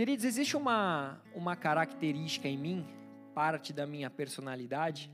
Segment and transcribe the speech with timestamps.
[0.00, 2.86] Queridos, existe uma, uma característica em mim,
[3.34, 5.12] parte da minha personalidade,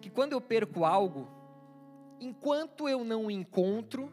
[0.00, 1.28] que quando eu perco algo,
[2.18, 4.12] enquanto eu não encontro,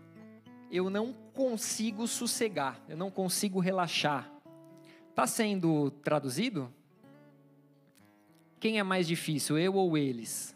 [0.70, 4.32] eu não consigo sossegar, eu não consigo relaxar.
[5.10, 6.72] Está sendo traduzido?
[8.60, 10.56] Quem é mais difícil, eu ou eles?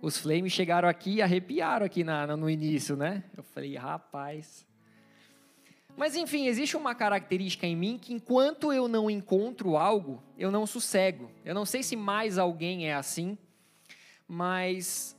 [0.00, 3.24] Os flames chegaram aqui e arrepiaram aqui na, no início, né?
[3.36, 4.66] Eu falei, rapaz.
[5.96, 10.66] Mas enfim, existe uma característica em mim que enquanto eu não encontro algo, eu não
[10.66, 11.30] sossego.
[11.42, 13.38] Eu não sei se mais alguém é assim,
[14.28, 15.16] mas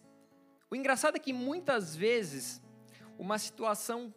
[0.69, 2.61] o engraçado é que muitas vezes
[3.17, 4.13] uma situação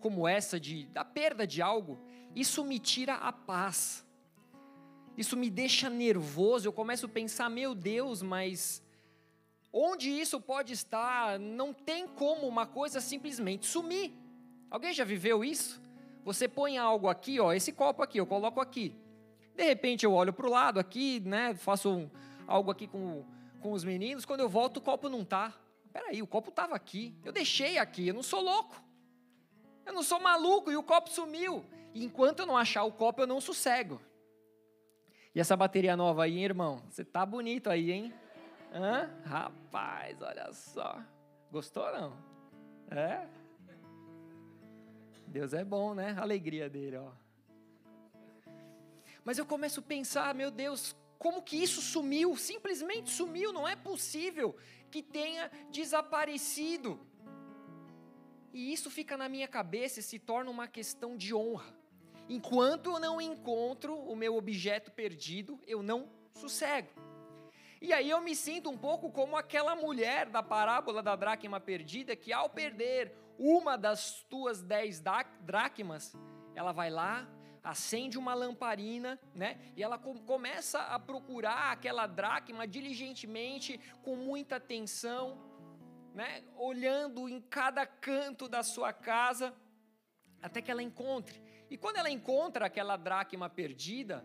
[0.00, 2.00] como essa de da perda de algo,
[2.34, 4.04] isso me tira a paz.
[5.16, 8.82] Isso me deixa nervoso, eu começo a pensar, meu Deus, mas
[9.72, 11.38] onde isso pode estar?
[11.38, 14.12] Não tem como uma coisa simplesmente sumir.
[14.68, 15.80] Alguém já viveu isso?
[16.24, 18.96] Você põe algo aqui, ó, esse copo aqui, eu coloco aqui.
[19.54, 22.10] De repente eu olho para o lado aqui, né, faço um,
[22.46, 23.24] algo aqui com,
[23.60, 25.52] com os meninos, quando eu volto o copo não está.
[25.92, 28.82] Peraí, o copo estava aqui, eu deixei aqui, eu não sou louco.
[29.84, 31.64] Eu não sou maluco e o copo sumiu.
[31.92, 34.00] E enquanto eu não achar o copo, eu não sossego.
[35.34, 36.82] E essa bateria nova aí, irmão?
[36.88, 38.14] Você tá bonito aí, hein?
[38.72, 39.10] Hã?
[39.24, 40.98] Rapaz, olha só.
[41.50, 42.16] Gostou não?
[42.90, 43.26] É?
[45.26, 46.14] Deus é bom, né?
[46.18, 47.12] A alegria dele, ó.
[49.24, 52.36] Mas eu começo a pensar, meu Deus, como que isso sumiu?
[52.36, 54.56] Simplesmente sumiu, não é possível
[54.90, 57.00] que tenha desaparecido.
[58.52, 61.74] E isso fica na minha cabeça e se torna uma questão de honra.
[62.28, 66.88] Enquanto eu não encontro o meu objeto perdido, eu não sossego.
[67.80, 72.14] E aí eu me sinto um pouco como aquela mulher da parábola da dracma perdida,
[72.14, 75.02] que ao perder uma das tuas dez
[75.40, 76.16] dracmas,
[76.54, 77.28] ela vai lá,
[77.62, 79.58] acende uma lamparina, né?
[79.76, 85.38] E ela começa a procurar aquela dracma diligentemente, com muita atenção,
[86.14, 86.42] né?
[86.56, 89.54] Olhando em cada canto da sua casa,
[90.40, 91.40] até que ela encontre.
[91.70, 94.24] E quando ela encontra aquela dracma perdida,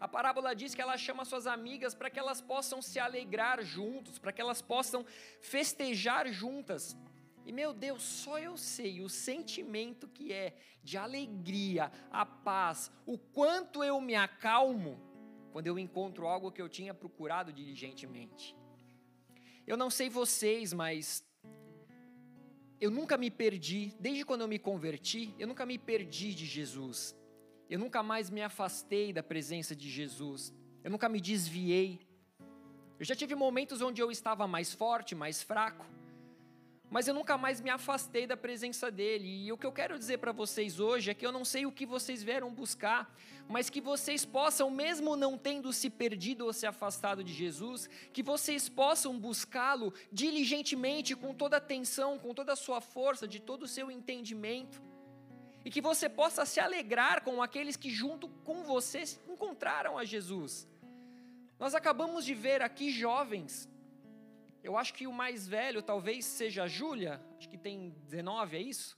[0.00, 4.18] a parábola diz que ela chama suas amigas para que elas possam se alegrar juntos,
[4.18, 5.04] para que elas possam
[5.40, 6.96] festejar juntas.
[7.44, 13.18] E meu Deus, só eu sei o sentimento que é de alegria, a paz, o
[13.18, 15.00] quanto eu me acalmo
[15.52, 18.56] quando eu encontro algo que eu tinha procurado diligentemente.
[19.66, 21.24] Eu não sei vocês, mas
[22.80, 27.14] eu nunca me perdi, desde quando eu me converti, eu nunca me perdi de Jesus.
[27.68, 30.52] Eu nunca mais me afastei da presença de Jesus.
[30.82, 32.06] Eu nunca me desviei.
[32.98, 35.84] Eu já tive momentos onde eu estava mais forte, mais fraco
[36.92, 39.46] mas eu nunca mais me afastei da presença dele.
[39.46, 41.72] E o que eu quero dizer para vocês hoje é que eu não sei o
[41.72, 43.10] que vocês vieram buscar,
[43.48, 48.22] mas que vocês possam, mesmo não tendo se perdido ou se afastado de Jesus, que
[48.22, 53.62] vocês possam buscá-lo diligentemente, com toda a atenção, com toda a sua força, de todo
[53.62, 54.82] o seu entendimento.
[55.64, 60.68] E que você possa se alegrar com aqueles que, junto com você, encontraram a Jesus.
[61.58, 63.71] Nós acabamos de ver aqui jovens
[64.62, 68.60] eu acho que o mais velho talvez seja a Júlia, acho que tem 19, é
[68.60, 68.96] isso?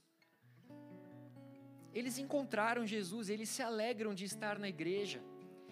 [1.93, 5.23] Eles encontraram Jesus, eles se alegram de estar na igreja.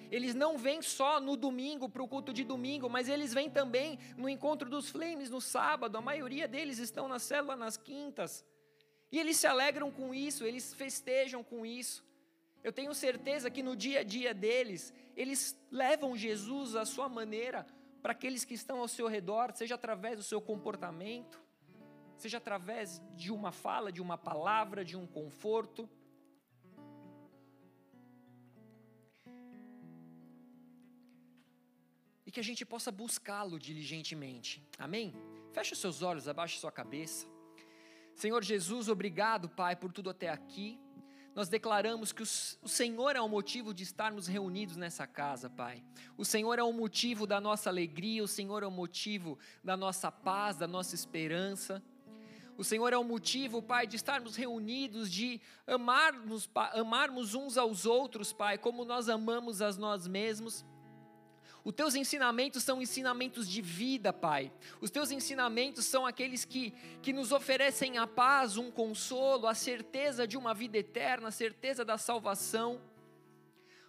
[0.10, 4.00] Eles não vêm só no domingo para o culto de domingo, mas eles vêm também
[4.16, 5.98] no encontro dos flames no sábado.
[5.98, 8.46] A maioria deles estão na célula nas quintas.
[9.12, 12.06] E eles se alegram com isso, eles festejam com isso.
[12.64, 17.68] Eu tenho certeza que no dia a dia deles, eles levam Jesus à sua maneira,
[18.04, 21.42] para aqueles que estão ao seu redor, seja através do seu comportamento,
[22.18, 25.90] seja através de uma fala, de uma palavra, de um conforto.
[32.26, 34.62] E que a gente possa buscá-lo diligentemente.
[34.78, 35.16] Amém?
[35.54, 37.26] Feche os seus olhos, abaixe sua cabeça.
[38.14, 40.78] Senhor Jesus, obrigado, Pai, por tudo até aqui
[41.36, 45.84] nós declaramos que o Senhor é o motivo de estarmos reunidos nessa casa, Pai.
[46.16, 50.12] O Senhor é o motivo da nossa alegria, o Senhor é o motivo da nossa
[50.12, 51.82] paz, da nossa esperança.
[52.56, 58.32] O Senhor é o motivo, Pai, de estarmos reunidos, de amarmos, amarmos uns aos outros,
[58.32, 60.64] Pai, como nós amamos a nós mesmos.
[61.64, 64.52] Os teus ensinamentos são ensinamentos de vida, Pai.
[64.82, 66.72] Os teus ensinamentos são aqueles que,
[67.02, 71.86] que nos oferecem a paz, um consolo, a certeza de uma vida eterna, a certeza
[71.86, 72.82] da salvação.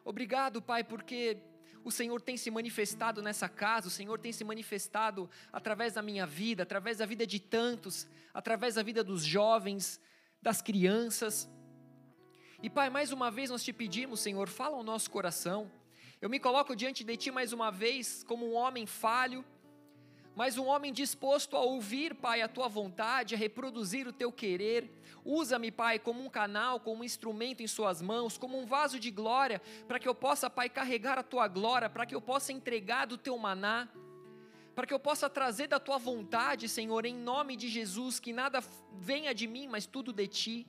[0.05, 1.38] Obrigado, Pai, porque
[1.82, 6.27] o Senhor tem se manifestado nessa casa, o Senhor tem se manifestado através da minha
[6.27, 10.00] vida, através da vida de tantos, através da vida dos jovens,
[10.41, 11.50] das crianças.
[12.62, 15.70] E Pai, mais uma vez nós te pedimos, Senhor, fala ao nosso coração.
[16.21, 19.45] Eu me coloco diante de Ti mais uma vez como um homem falho,
[20.35, 24.91] mas um homem disposto a ouvir, Pai, a Tua vontade, a reproduzir o Teu querer.
[25.25, 29.11] Usa-me, Pai, como um canal, como um instrumento em Suas mãos, como um vaso de
[29.11, 33.07] glória, para que eu possa, Pai, carregar a Tua glória, para que eu possa entregar
[33.07, 33.89] do Teu maná
[34.75, 38.61] para que eu possa trazer da tua vontade, Senhor, em nome de Jesus, que nada
[38.93, 40.67] venha de mim, mas tudo de ti.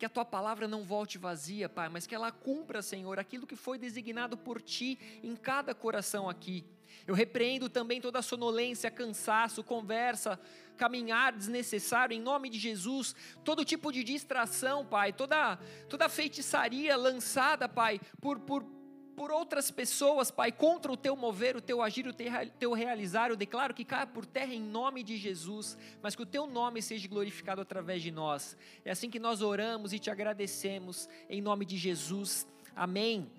[0.00, 3.54] Que a tua palavra não volte vazia, Pai, mas que ela cumpra, Senhor, aquilo que
[3.54, 6.64] foi designado por ti em cada coração aqui.
[7.06, 10.40] Eu repreendo também toda sonolência, cansaço, conversa,
[10.78, 13.14] caminhar desnecessário em nome de Jesus,
[13.44, 18.79] todo tipo de distração, Pai, toda toda feitiçaria lançada, Pai, por por
[19.20, 22.14] por outras pessoas, Pai, contra o teu mover, o teu agir, o
[22.58, 23.28] teu realizar.
[23.28, 26.80] Eu declaro que caia por terra em nome de Jesus, mas que o teu nome
[26.80, 28.56] seja glorificado através de nós.
[28.82, 32.48] É assim que nós oramos e te agradecemos, em nome de Jesus.
[32.74, 33.30] Amém.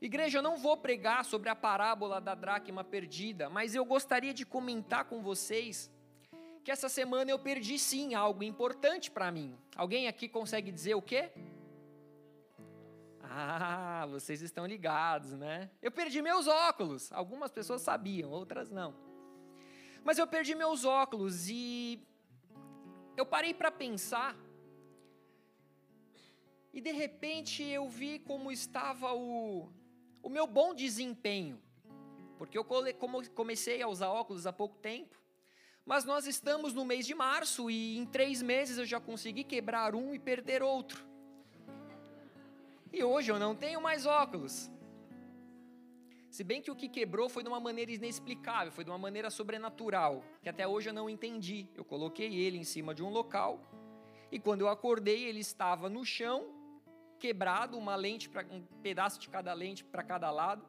[0.00, 4.46] Igreja, eu não vou pregar sobre a parábola da dracma perdida, mas eu gostaria de
[4.46, 5.90] comentar com vocês
[6.64, 9.54] que essa semana eu perdi sim algo importante para mim.
[9.76, 11.32] Alguém aqui consegue dizer o quê?
[13.30, 15.70] Ah, vocês estão ligados, né?
[15.82, 17.12] Eu perdi meus óculos.
[17.12, 18.94] Algumas pessoas sabiam, outras não.
[20.02, 22.02] Mas eu perdi meus óculos e
[23.16, 24.34] eu parei para pensar.
[26.72, 29.70] E de repente eu vi como estava o,
[30.22, 31.60] o meu bom desempenho.
[32.38, 32.64] Porque eu
[33.34, 35.18] comecei a usar óculos há pouco tempo.
[35.84, 39.94] Mas nós estamos no mês de março e em três meses eu já consegui quebrar
[39.94, 41.07] um e perder outro.
[42.92, 44.70] E hoje eu não tenho mais óculos.
[46.30, 49.30] Se bem que o que quebrou foi de uma maneira inexplicável, foi de uma maneira
[49.30, 51.68] sobrenatural, que até hoje eu não entendi.
[51.74, 53.60] Eu coloquei ele em cima de um local
[54.30, 56.54] e quando eu acordei ele estava no chão,
[57.18, 60.64] quebrado, uma lente para um pedaço de cada lente para cada lado.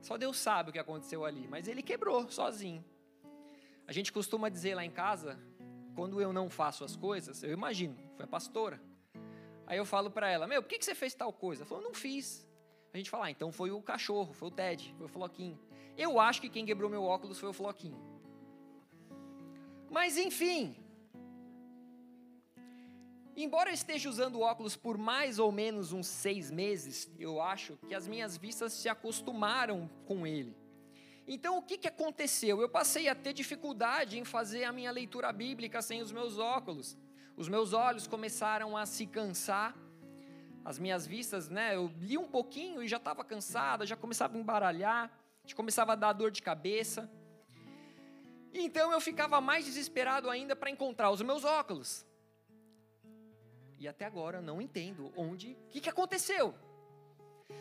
[0.00, 2.84] Só Deus sabe o que aconteceu ali, mas ele quebrou sozinho.
[3.86, 5.38] A gente costuma dizer lá em casa,
[5.94, 8.80] quando eu não faço as coisas, eu imagino, foi a pastora.
[9.68, 11.62] Aí eu falo para ela, meu, por que, que você fez tal coisa?
[11.62, 12.48] Ela falou, não fiz.
[12.90, 15.60] A gente fala, ah, então foi o cachorro, foi o Ted, foi o Floquinho.
[15.94, 18.00] Eu acho que quem quebrou meu óculos foi o Floquinho.
[19.90, 20.74] Mas enfim,
[23.36, 27.94] embora eu esteja usando óculos por mais ou menos uns seis meses, eu acho que
[27.94, 30.56] as minhas vistas se acostumaram com ele.
[31.26, 32.62] Então o que, que aconteceu?
[32.62, 36.96] Eu passei a ter dificuldade em fazer a minha leitura bíblica sem os meus óculos.
[37.38, 39.72] Os meus olhos começaram a se cansar,
[40.64, 41.76] as minhas vistas, né?
[41.76, 45.08] Eu li um pouquinho e já estava cansada, já começava a embaralhar,
[45.46, 47.08] já começava a dar dor de cabeça.
[48.52, 52.04] Então eu ficava mais desesperado ainda para encontrar os meus óculos.
[53.78, 56.52] E até agora não entendo onde, o que, que aconteceu.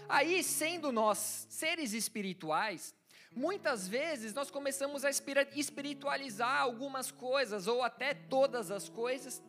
[0.09, 2.95] Aí, sendo nós seres espirituais,
[3.31, 9.43] muitas vezes nós começamos a espiritualizar algumas coisas, ou até todas as coisas,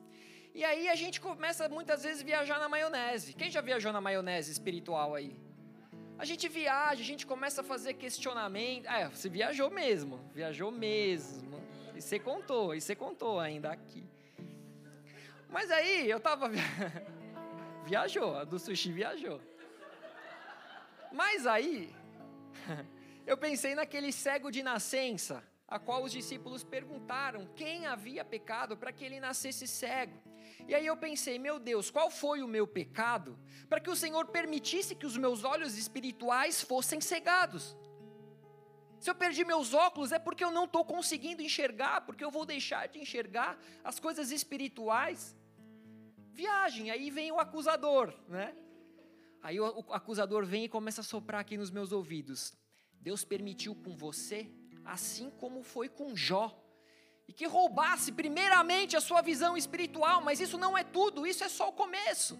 [0.58, 3.32] e aí a gente começa muitas vezes a viajar na maionese.
[3.32, 5.36] Quem já viajou na maionese espiritual aí?
[6.18, 8.84] A gente viaja, a gente começa a fazer questionamento.
[8.88, 11.62] Ah, você viajou mesmo, viajou mesmo.
[11.94, 14.04] E você contou, e você contou ainda aqui.
[15.48, 16.50] Mas aí eu tava.
[17.86, 19.40] viajou, a do sushi viajou.
[21.12, 21.94] Mas aí,
[23.24, 28.90] eu pensei naquele cego de nascença, a qual os discípulos perguntaram quem havia pecado para
[28.90, 30.20] que ele nascesse cego.
[30.66, 33.38] E aí eu pensei, meu Deus, qual foi o meu pecado
[33.68, 37.76] para que o Senhor permitisse que os meus olhos espirituais fossem cegados?
[38.98, 42.44] Se eu perdi meus óculos é porque eu não estou conseguindo enxergar, porque eu vou
[42.44, 45.36] deixar de enxergar as coisas espirituais.
[46.32, 48.54] Viagem, aí vem o acusador, né?
[49.40, 52.52] Aí o acusador vem e começa a soprar aqui nos meus ouvidos.
[53.00, 54.50] Deus permitiu com você,
[54.84, 56.60] assim como foi com Jó
[57.28, 61.48] e que roubasse primeiramente a sua visão espiritual, mas isso não é tudo, isso é
[61.48, 62.38] só o começo.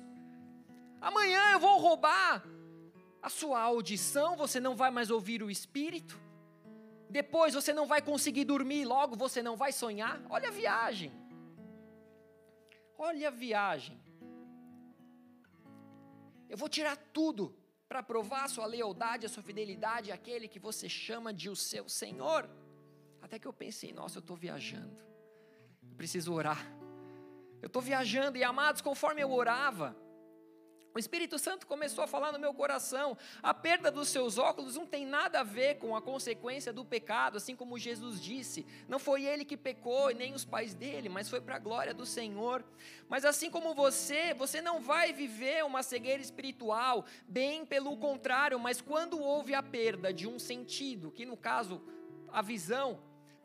[1.00, 2.42] Amanhã eu vou roubar
[3.22, 6.18] a sua audição, você não vai mais ouvir o espírito.
[7.10, 10.20] Depois você não vai conseguir dormir, logo você não vai sonhar.
[10.30, 11.12] Olha a viagem.
[12.96, 14.00] Olha a viagem.
[16.48, 17.54] Eu vou tirar tudo
[17.88, 21.88] para provar a sua lealdade, a sua fidelidade àquele que você chama de o seu
[21.88, 22.48] Senhor.
[23.28, 24.96] Até que eu pensei, nossa, eu estou viajando.
[25.82, 26.66] Eu preciso orar.
[27.60, 29.94] Eu estou viajando, e amados, conforme eu orava,
[30.94, 34.86] O Espírito Santo começou a falar no meu coração: a perda dos seus óculos não
[34.86, 38.66] tem nada a ver com a consequência do pecado, assim como Jesus disse.
[38.88, 41.94] Não foi ele que pecou e nem os pais dele, mas foi para a glória
[41.94, 42.64] do Senhor.
[43.08, 48.80] Mas assim como você, você não vai viver uma cegueira espiritual, bem pelo contrário, mas
[48.80, 51.80] quando houve a perda de um sentido, que no caso,
[52.32, 52.98] a visão,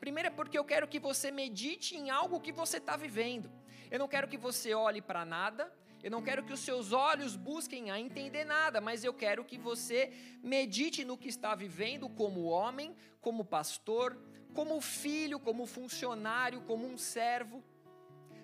[0.04, 3.50] primeiro é porque eu quero que você medite em algo que você está vivendo.
[3.90, 7.36] Eu não quero que você olhe para nada, eu não quero que os seus olhos
[7.36, 12.42] busquem a entender nada, mas eu quero que você medite no que está vivendo como
[12.42, 14.08] homem, como pastor,
[14.52, 17.64] como filho, como funcionário, como um servo,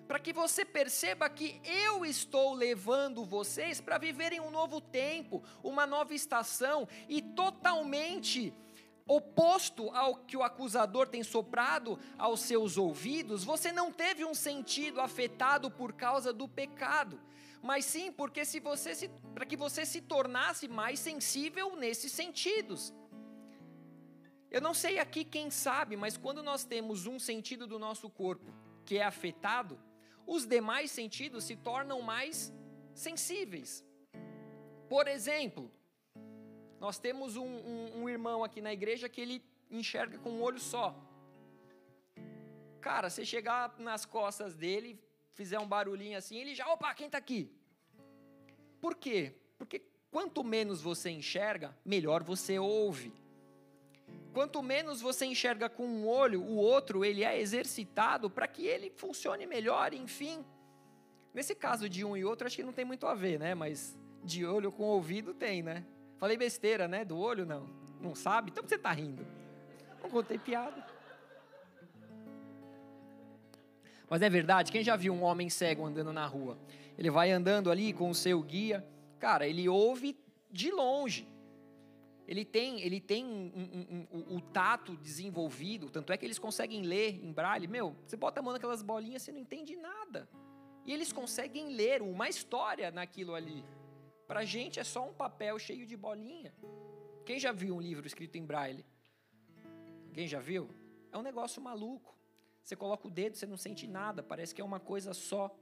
[0.07, 5.85] para que você perceba que eu estou levando vocês para viverem um novo tempo, uma
[5.85, 8.51] nova estação e totalmente
[9.07, 15.01] oposto ao que o acusador tem soprado aos seus ouvidos, você não teve um sentido
[15.01, 17.19] afetado por causa do pecado
[17.61, 22.93] mas sim porque se você se, para que você se tornasse mais sensível nesses sentidos.
[24.49, 28.51] Eu não sei aqui quem sabe, mas quando nós temos um sentido do nosso corpo
[28.83, 29.79] que é afetado,
[30.25, 32.51] os demais sentidos se tornam mais
[32.93, 33.85] sensíveis.
[34.89, 35.71] Por exemplo,
[36.81, 40.59] nós temos um, um, um irmão aqui na igreja que ele enxerga com um olho
[40.59, 40.99] só.
[42.81, 44.99] Cara, você chegar nas costas dele,
[45.35, 47.55] fizer um barulhinho assim, ele já, opa, quem está aqui?
[48.81, 49.35] Por quê?
[49.59, 53.13] Porque quanto menos você enxerga, melhor você ouve.
[54.33, 58.89] Quanto menos você enxerga com um olho, o outro ele é exercitado para que ele
[58.89, 60.43] funcione melhor, enfim.
[61.31, 63.53] Nesse caso de um e outro, acho que não tem muito a ver, né?
[63.53, 65.85] Mas de olho com ouvido tem, né?
[66.21, 67.03] Falei besteira, né?
[67.03, 67.67] Do olho não.
[67.99, 68.51] Não sabe?
[68.51, 69.25] Então você está rindo.
[70.03, 70.85] Não contei piada.
[74.07, 76.59] Mas é verdade, quem já viu um homem cego andando na rua?
[76.95, 78.85] Ele vai andando ali com o seu guia,
[79.17, 80.15] cara, ele ouve
[80.51, 81.27] de longe.
[82.27, 86.83] Ele tem, ele tem um, um, um, o tato desenvolvido, tanto é que eles conseguem
[86.83, 87.67] ler em braille.
[87.67, 90.29] Meu, você bota a mão naquelas bolinhas, você não entende nada.
[90.85, 93.65] E eles conseguem ler uma história naquilo ali.
[94.31, 96.53] Para a gente é só um papel cheio de bolinha.
[97.25, 98.85] Quem já viu um livro escrito em braille?
[100.13, 100.69] Quem já viu?
[101.11, 102.17] É um negócio maluco.
[102.63, 105.53] Você coloca o dedo, você não sente nada, parece que é uma coisa só.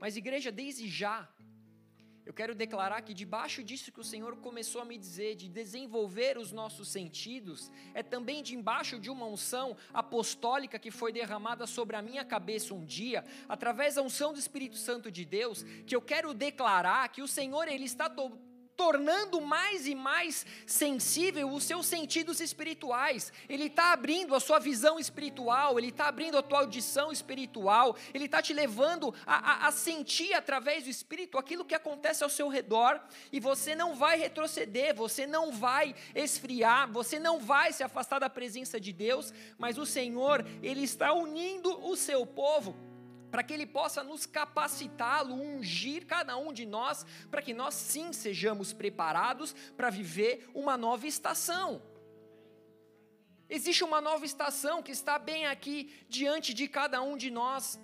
[0.00, 1.32] Mas, igreja, desde já,
[2.24, 6.38] eu quero declarar que debaixo disso que o Senhor começou a me dizer, de desenvolver
[6.38, 12.02] os nossos sentidos, é também debaixo de uma unção apostólica que foi derramada sobre a
[12.02, 16.34] minha cabeça um dia, através da unção do Espírito Santo de Deus, que eu quero
[16.34, 18.08] declarar que o Senhor ele está
[18.80, 23.30] tornando mais e mais sensível os seus sentidos espirituais.
[23.46, 28.24] Ele está abrindo a sua visão espiritual, ele está abrindo a tua audição espiritual, ele
[28.24, 32.48] está te levando a, a, a sentir através do Espírito aquilo que acontece ao seu
[32.48, 32.98] redor,
[33.30, 38.30] e você não vai retroceder, você não vai esfriar, você não vai se afastar da
[38.30, 42.74] presença de Deus, mas o Senhor, Ele está unindo o seu povo
[43.30, 48.12] para que Ele possa nos capacitá-lo, ungir cada um de nós, para que nós sim
[48.12, 51.82] sejamos preparados para viver uma nova estação.
[53.48, 57.80] Existe uma nova estação que está bem aqui diante de cada um de nós.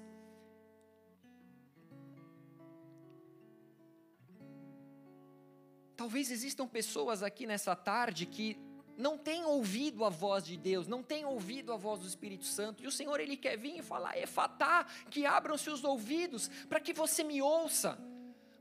[5.97, 8.66] Talvez existam pessoas aqui nessa tarde que
[8.97, 12.83] não tem ouvido a voz de Deus, não tem ouvido a voz do Espírito Santo,
[12.83, 16.93] e o Senhor ele quer vir e falar, efatá, que abram-se os ouvidos, para que
[16.93, 17.99] você me ouça,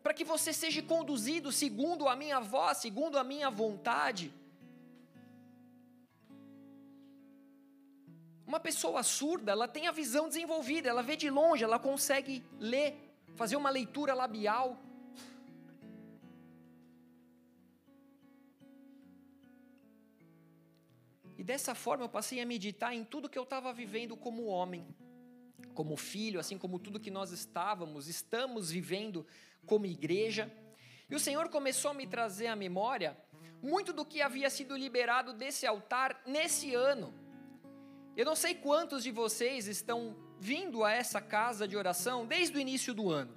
[0.04, 4.32] para que você seja conduzido segundo a minha voz, segundo a minha vontade.
[8.46, 12.96] Uma pessoa surda, ela tem a visão desenvolvida, ela vê de longe, ela consegue ler,
[13.36, 14.78] fazer uma leitura labial.
[21.46, 24.84] Dessa forma eu passei a meditar em tudo que eu estava vivendo como homem,
[25.76, 29.26] como filho, assim como tudo que nós estávamos, estamos vivendo
[29.66, 30.52] como igreja.
[31.08, 33.16] E o Senhor começou a me trazer à memória
[33.62, 37.14] muito do que havia sido liberado desse altar nesse ano.
[38.18, 42.60] Eu não sei quantos de vocês estão vindo a essa casa de oração desde o
[42.60, 43.34] início do ano.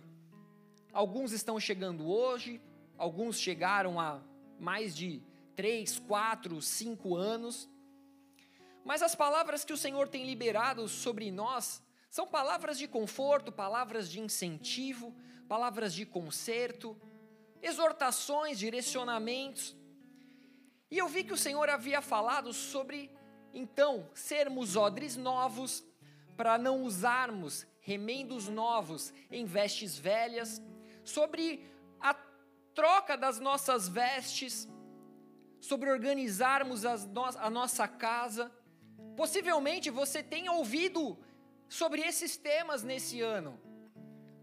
[0.92, 2.60] Alguns estão chegando hoje,
[2.96, 4.20] alguns chegaram há
[4.58, 5.22] mais de
[5.54, 7.68] três, quatro, cinco anos.
[8.84, 14.10] Mas as palavras que o Senhor tem liberado sobre nós são palavras de conforto, palavras
[14.10, 15.14] de incentivo,
[15.48, 16.96] palavras de conserto,
[17.62, 19.76] exortações, direcionamentos.
[20.90, 23.10] E eu vi que o Senhor havia falado sobre,
[23.52, 25.84] então, sermos odres novos,
[26.36, 30.62] para não usarmos remendos novos em vestes velhas,
[31.04, 31.66] sobre
[32.00, 32.14] a
[32.74, 34.68] troca das nossas vestes,
[35.60, 38.52] sobre organizarmos no a nossa casa.
[39.20, 41.18] Possivelmente você tenha ouvido
[41.68, 43.58] sobre esses temas nesse ano.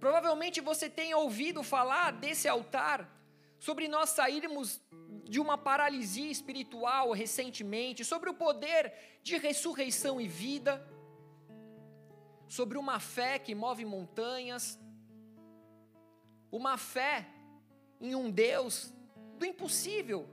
[0.01, 3.09] Provavelmente você tenha ouvido falar desse altar,
[3.57, 4.81] sobre nós sairmos
[5.23, 10.85] de uma paralisia espiritual recentemente, sobre o poder de ressurreição e vida,
[12.49, 14.77] sobre uma fé que move montanhas,
[16.51, 17.25] uma fé
[18.01, 18.93] em um Deus
[19.39, 20.27] do impossível,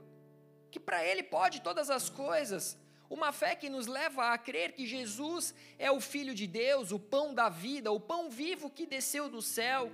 [0.69, 2.82] que para Ele pode todas as coisas.
[3.09, 6.99] Uma fé que nos leva a crer que Jesus é o Filho de Deus, o
[6.99, 9.91] pão da vida, o pão vivo que desceu do céu,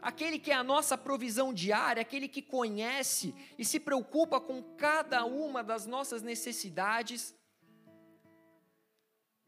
[0.00, 5.24] aquele que é a nossa provisão diária, aquele que conhece e se preocupa com cada
[5.24, 7.34] uma das nossas necessidades.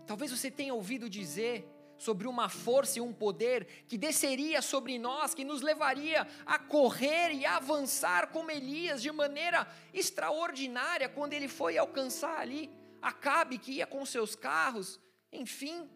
[0.06, 5.34] Talvez você tenha ouvido dizer sobre uma força e um poder que desceria sobre nós,
[5.34, 11.48] que nos levaria a correr e a avançar como Elias de maneira extraordinária quando ele
[11.48, 12.70] foi alcançar ali
[13.06, 14.98] Acabe que ia com seus carros,
[15.32, 15.88] enfim,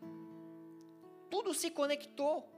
[1.29, 2.49] tudo se conectou.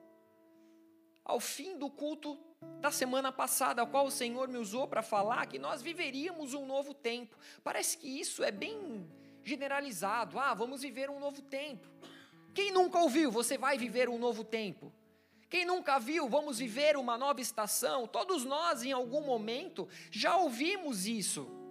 [1.24, 2.38] Ao fim do culto
[2.78, 6.66] da semana passada, ao qual o Senhor me usou para falar que nós viveríamos um
[6.66, 7.34] novo tempo.
[7.64, 9.10] Parece que isso é bem
[9.42, 10.38] generalizado.
[10.38, 11.88] Ah, vamos viver um novo tempo.
[12.52, 14.92] Quem nunca ouviu, você vai viver um novo tempo?
[15.48, 18.06] Quem nunca viu, vamos viver uma nova estação?
[18.06, 21.61] Todos nós, em algum momento, já ouvimos isso.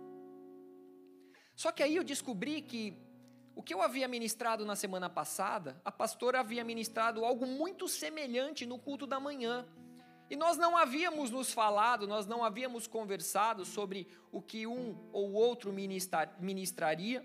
[1.62, 2.98] Só que aí eu descobri que
[3.56, 8.66] o que eu havia ministrado na semana passada, a pastora havia ministrado algo muito semelhante
[8.66, 9.68] no culto da manhã.
[10.28, 15.34] E nós não havíamos nos falado, nós não havíamos conversado sobre o que um ou
[15.34, 15.72] outro
[16.40, 17.24] ministraria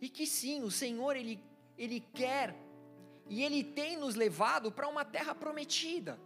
[0.00, 1.42] e que sim, o Senhor ele,
[1.76, 2.54] ele quer
[3.28, 6.20] e ele tem nos levado para uma terra prometida.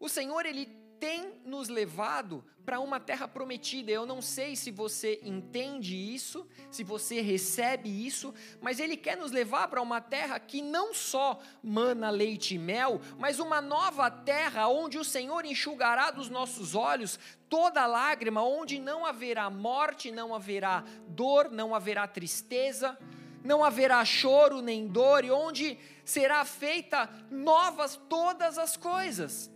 [0.00, 3.90] O Senhor ele tem nos levado para uma terra prometida.
[3.90, 9.32] Eu não sei se você entende isso, se você recebe isso, mas Ele quer nos
[9.32, 14.68] levar para uma terra que não só mana leite e mel, mas uma nova terra
[14.68, 17.18] onde o Senhor enxugará dos nossos olhos
[17.48, 22.98] toda lágrima, onde não haverá morte, não haverá dor, não haverá tristeza,
[23.42, 29.50] não haverá choro nem dor, e onde será feita novas todas as coisas.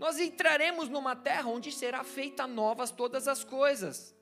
[0.00, 4.16] Nós entraremos numa terra onde será feita novas todas as coisas.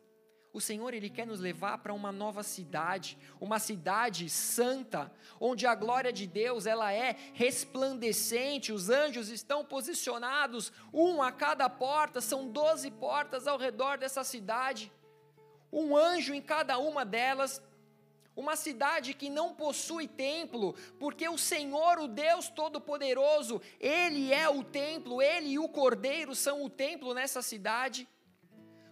[0.52, 5.76] O Senhor ele quer nos levar para uma nova cidade, uma cidade santa, onde a
[5.76, 8.72] glória de Deus ela é resplandecente.
[8.72, 14.90] Os anjos estão posicionados um a cada porta, são doze portas ao redor dessa cidade.
[15.72, 17.62] Um anjo em cada uma delas
[18.38, 24.62] uma cidade que não possui templo, porque o Senhor, o Deus Todo-Poderoso, Ele é o
[24.62, 28.06] templo, Ele e o Cordeiro são o templo nessa cidade.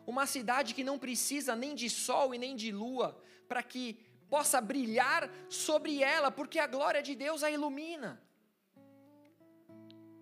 [0.05, 3.95] Uma cidade que não precisa nem de sol e nem de lua, para que
[4.29, 8.21] possa brilhar sobre ela, porque a glória de Deus a ilumina.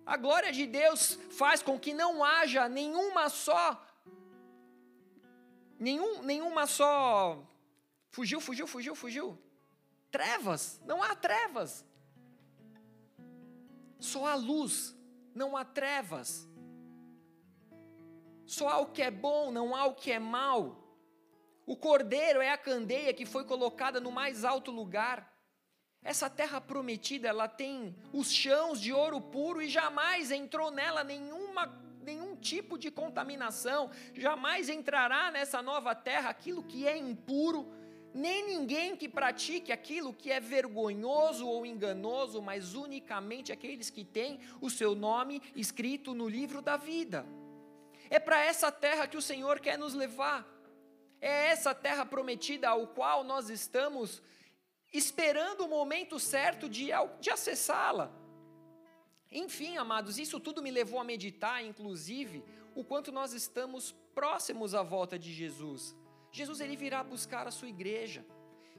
[0.05, 3.83] A glória de Deus faz com que não haja nenhuma só
[5.79, 7.43] nenhum, nenhuma só
[8.15, 9.37] Fugiu, fugiu, fugiu, fugiu.
[10.09, 11.85] Trevas, não há trevas.
[13.99, 14.95] Só há luz,
[15.33, 16.47] não há trevas.
[18.45, 20.81] Só há o que é bom, não há o que é mal.
[21.65, 25.29] O cordeiro é a candeia que foi colocada no mais alto lugar.
[26.01, 31.67] Essa terra prometida, ela tem os chãos de ouro puro e jamais entrou nela nenhuma,
[32.01, 33.91] nenhum tipo de contaminação.
[34.13, 37.83] Jamais entrará nessa nova terra aquilo que é impuro
[38.15, 44.39] nem ninguém que pratique aquilo que é vergonhoso ou enganoso, mas unicamente aqueles que têm
[44.61, 47.25] o seu nome escrito no livro da vida.
[48.09, 50.47] É para essa terra que o Senhor quer nos levar.
[51.19, 54.23] É essa terra prometida ao qual nós estamos
[54.93, 58.09] esperando o momento certo de, de acessá-la.
[59.29, 64.83] Enfim, amados, isso tudo me levou a meditar, inclusive, o quanto nós estamos próximos à
[64.83, 65.93] volta de Jesus.
[66.35, 68.25] Jesus ele virá buscar a sua igreja.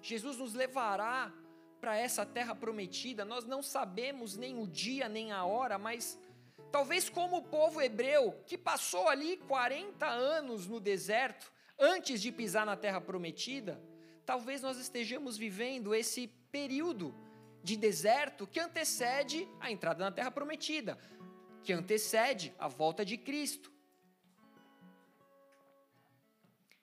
[0.02, 1.32] Jesus nos levará
[1.80, 3.24] para essa terra prometida.
[3.24, 6.18] Nós não sabemos nem o dia nem a hora, mas
[6.70, 12.66] talvez como o povo hebreu que passou ali 40 anos no deserto antes de pisar
[12.66, 13.82] na terra prometida,
[14.26, 17.14] talvez nós estejamos vivendo esse período
[17.62, 20.98] de deserto que antecede a entrada na terra prometida,
[21.64, 23.72] que antecede a volta de Cristo.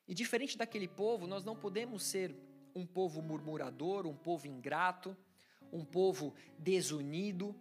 [0.07, 2.35] E diferente daquele povo, nós não podemos ser
[2.75, 5.15] um povo murmurador, um povo ingrato,
[5.71, 7.55] um povo desunido,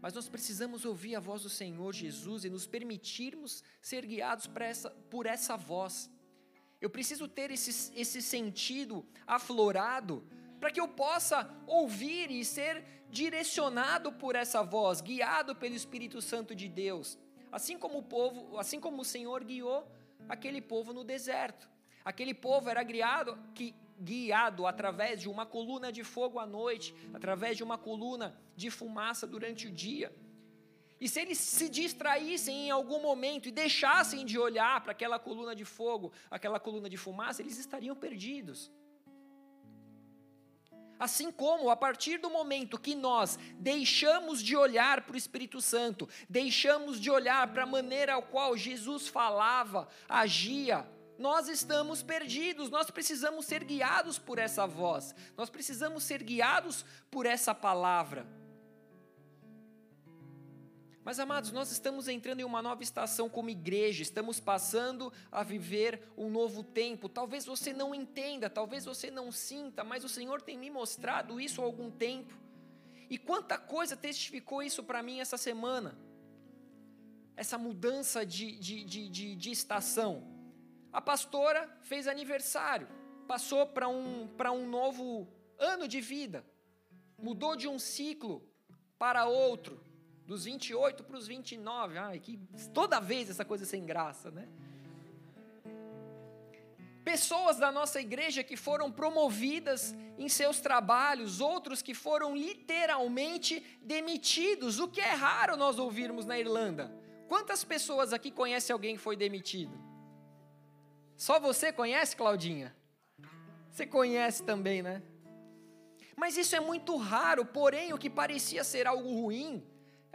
[0.00, 4.90] Mas nós precisamos ouvir a voz do Senhor Jesus e nos permitirmos ser guiados essa,
[5.10, 6.10] por essa voz.
[6.80, 10.22] Eu preciso ter esse, esse sentido aflorado
[10.60, 16.54] para que eu possa ouvir e ser direcionado por essa voz, guiado pelo Espírito Santo
[16.54, 17.18] de Deus.
[17.50, 19.90] Assim como o povo, assim como o Senhor guiou
[20.28, 21.68] aquele povo no deserto.
[22.06, 27.56] Aquele povo era guiado, que, guiado através de uma coluna de fogo à noite, através
[27.56, 30.14] de uma coluna de fumaça durante o dia.
[31.00, 35.52] E se eles se distraíssem em algum momento e deixassem de olhar para aquela coluna
[35.56, 38.70] de fogo, aquela coluna de fumaça, eles estariam perdidos.
[40.96, 46.08] Assim como, a partir do momento que nós deixamos de olhar para o Espírito Santo,
[46.28, 50.86] deixamos de olhar para a maneira ao qual Jesus falava, agia,
[51.18, 57.26] nós estamos perdidos, nós precisamos ser guiados por essa voz, nós precisamos ser guiados por
[57.26, 58.26] essa palavra.
[61.06, 66.02] Mas, amados, nós estamos entrando em uma nova estação como igreja, estamos passando a viver
[66.16, 67.08] um novo tempo.
[67.08, 71.62] Talvez você não entenda, talvez você não sinta, mas o Senhor tem me mostrado isso
[71.62, 72.36] há algum tempo.
[73.08, 75.96] E quanta coisa testificou isso para mim essa semana.
[77.36, 80.35] Essa mudança de, de, de, de, de estação.
[80.96, 82.88] A pastora fez aniversário,
[83.28, 85.28] passou para um, um novo
[85.58, 86.42] ano de vida,
[87.18, 88.42] mudou de um ciclo
[88.98, 89.78] para outro
[90.24, 91.98] dos 28 para os 29.
[91.98, 92.40] Ai, que
[92.72, 94.48] toda vez essa coisa sem graça, né?
[97.04, 104.80] Pessoas da nossa igreja que foram promovidas em seus trabalhos, outros que foram literalmente demitidos,
[104.80, 106.90] o que é raro nós ouvirmos na Irlanda.
[107.28, 109.85] Quantas pessoas aqui conhecem alguém que foi demitido?
[111.16, 112.74] Só você conhece, Claudinha?
[113.70, 115.02] Você conhece também, né?
[116.16, 119.62] Mas isso é muito raro, porém o que parecia ser algo ruim,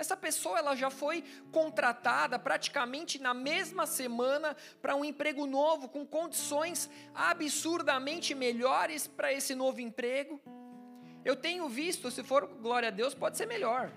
[0.02, 6.04] essa pessoa ela já foi contratada praticamente na mesma semana para um emprego novo, com
[6.04, 10.42] condições absurdamente melhores para esse novo emprego.
[11.24, 13.92] Eu tenho visto, se for glória a Deus, pode ser melhor.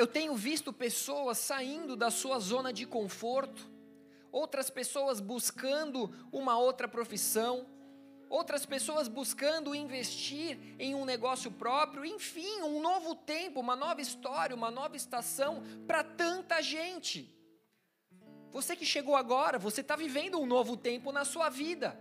[0.00, 3.70] Eu tenho visto pessoas saindo da sua zona de conforto,
[4.32, 7.66] outras pessoas buscando uma outra profissão
[8.30, 14.54] outras pessoas buscando investir em um negócio próprio, enfim, um novo tempo, uma nova história,
[14.54, 17.36] uma nova estação para tanta gente.
[18.52, 22.00] Você que chegou agora, você está vivendo um novo tempo na sua vida.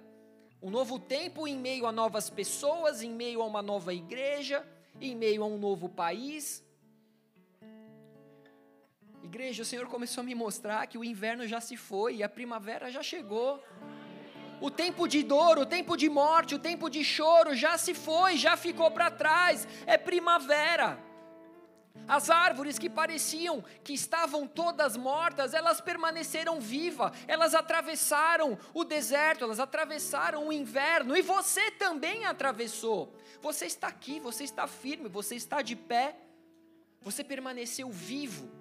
[0.62, 4.63] Um novo tempo em meio a novas pessoas, em meio a uma nova igreja,
[5.01, 6.63] em meio a um novo país.
[9.23, 12.29] Igreja, o Senhor começou a me mostrar que o inverno já se foi e a
[12.29, 13.63] primavera já chegou.
[14.62, 18.38] O tempo de dor, o tempo de morte, o tempo de choro já se foi,
[18.38, 19.67] já ficou para trás.
[19.86, 20.97] É primavera.
[22.08, 29.43] As árvores que pareciam que estavam todas mortas, elas permaneceram vivas, elas atravessaram o deserto,
[29.43, 33.13] elas atravessaram o inverno, e você também atravessou.
[33.41, 36.15] Você está aqui, você está firme, você está de pé,
[37.01, 38.59] você permaneceu vivo.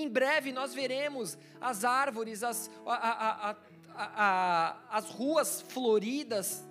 [0.00, 3.56] Em breve nós veremos as árvores, as, a, a,
[3.94, 6.64] a, as ruas floridas,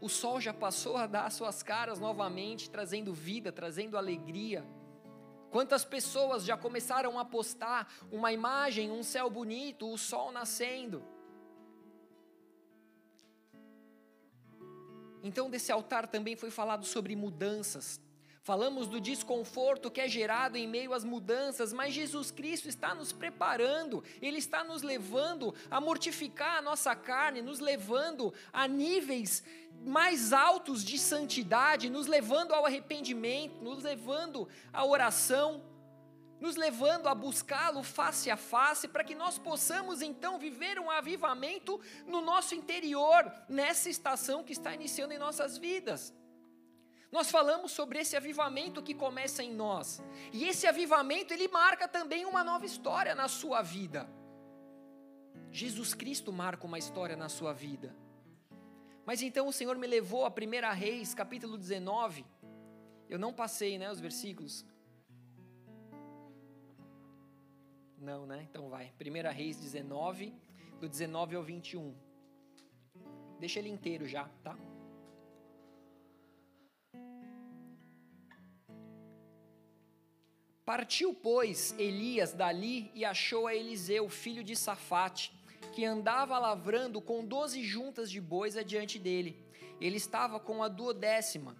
[0.00, 4.64] o sol já passou a dar suas caras novamente, trazendo vida, trazendo alegria.
[5.50, 11.02] Quantas pessoas já começaram a postar uma imagem, um céu bonito, o sol nascendo.
[15.22, 18.00] Então, desse altar também foi falado sobre mudanças.
[18.50, 23.12] Falamos do desconforto que é gerado em meio às mudanças, mas Jesus Cristo está nos
[23.12, 29.44] preparando, Ele está nos levando a mortificar a nossa carne, nos levando a níveis
[29.86, 35.62] mais altos de santidade, nos levando ao arrependimento, nos levando à oração,
[36.40, 41.80] nos levando a buscá-lo face a face, para que nós possamos então viver um avivamento
[42.04, 46.12] no nosso interior, nessa estação que está iniciando em nossas vidas.
[47.10, 50.02] Nós falamos sobre esse avivamento que começa em nós.
[50.32, 54.08] E esse avivamento, ele marca também uma nova história na sua vida.
[55.50, 57.94] Jesus Cristo marca uma história na sua vida.
[59.04, 62.24] Mas então o Senhor me levou a 1 Reis, capítulo 19.
[63.08, 64.64] Eu não passei, né, os versículos.
[67.98, 68.46] Não, né?
[68.48, 68.92] Então vai.
[69.00, 70.32] 1 Reis 19,
[70.78, 71.92] do 19 ao 21.
[73.40, 74.56] Deixa ele inteiro já, tá?
[80.70, 85.32] Partiu, pois, Elias dali e achou a Eliseu, filho de Safate,
[85.72, 89.36] que andava lavrando com doze juntas de bois adiante dele.
[89.80, 91.56] Ele estava com a duodécima.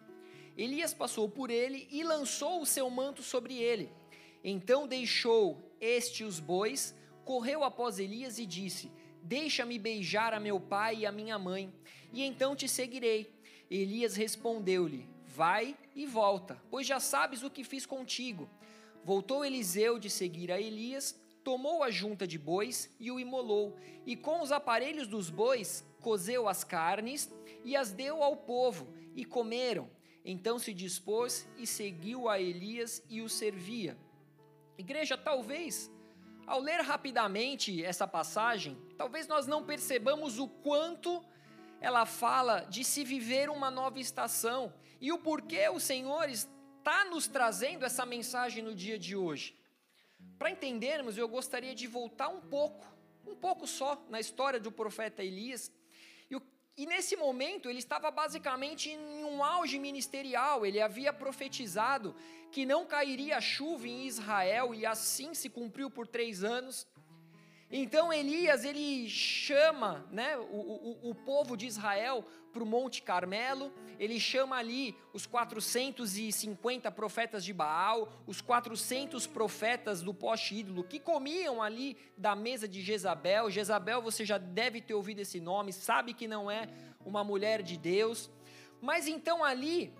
[0.57, 3.93] Elias passou por ele e lançou o seu manto sobre ele.
[4.45, 6.95] Então deixou este os bois,
[7.25, 8.93] correu após Elias e disse:
[9.25, 11.75] Deixa-me beijar a meu pai e a minha mãe,
[12.13, 13.35] e então te seguirei.
[13.69, 18.49] Elias respondeu-lhe: Vai e volta, pois já sabes o que fiz contigo.
[19.05, 24.15] Voltou Eliseu de seguir a Elias, tomou a junta de bois e o imolou, e
[24.15, 27.33] com os aparelhos dos bois cozeu as carnes
[27.65, 29.91] e as deu ao povo, e comeram.
[30.25, 33.97] Então se dispôs e seguiu a Elias e o servia.
[34.77, 35.91] Igreja, talvez,
[36.47, 41.25] ao ler rapidamente essa passagem, talvez nós não percebamos o quanto
[41.81, 46.60] ela fala de se viver uma nova estação e o porquê o Senhor está
[47.11, 49.47] nos trazendo essa mensagem no dia de hoje.
[50.39, 52.87] Para entendermos, eu gostaria de voltar um pouco,
[53.27, 55.71] um pouco só, na história do profeta Elias.
[56.31, 56.43] E, o,
[56.77, 62.15] e nesse momento ele estava basicamente em um auge ministerial, ele havia profetizado
[62.51, 66.87] que não cairia chuva em Israel, e assim se cumpriu por três anos.
[67.71, 73.73] Então Elias ele chama né, o, o, o povo de Israel para o Monte Carmelo,
[73.99, 80.99] ele chama ali os 450 profetas de Baal, os 400 profetas do poste ídolo que
[80.99, 83.51] comiam ali da mesa de Jezabel.
[83.51, 86.69] Jezabel, você já deve ter ouvido esse nome, sabe que não é
[87.05, 88.29] uma mulher de Deus.
[88.81, 89.93] Mas então ali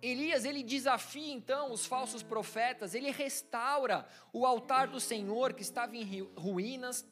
[0.00, 5.96] Elias, ele desafia então os falsos profetas, ele restaura o altar do Senhor que estava
[5.96, 7.04] em ruínas,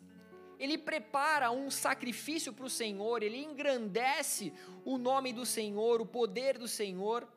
[0.58, 4.52] ele prepara um sacrifício para o Senhor, ele engrandece
[4.84, 7.28] o nome do Senhor, o poder do Senhor.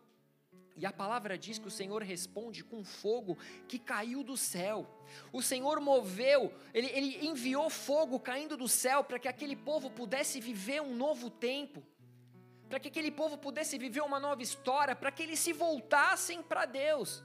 [0.77, 4.87] E a palavra diz que o Senhor responde com fogo que caiu do céu.
[5.33, 10.39] O Senhor moveu, ele, ele enviou fogo caindo do céu para que aquele povo pudesse
[10.39, 11.83] viver um novo tempo
[12.69, 16.65] para que aquele povo pudesse viver uma nova história, para que eles se voltassem para
[16.65, 17.23] Deus.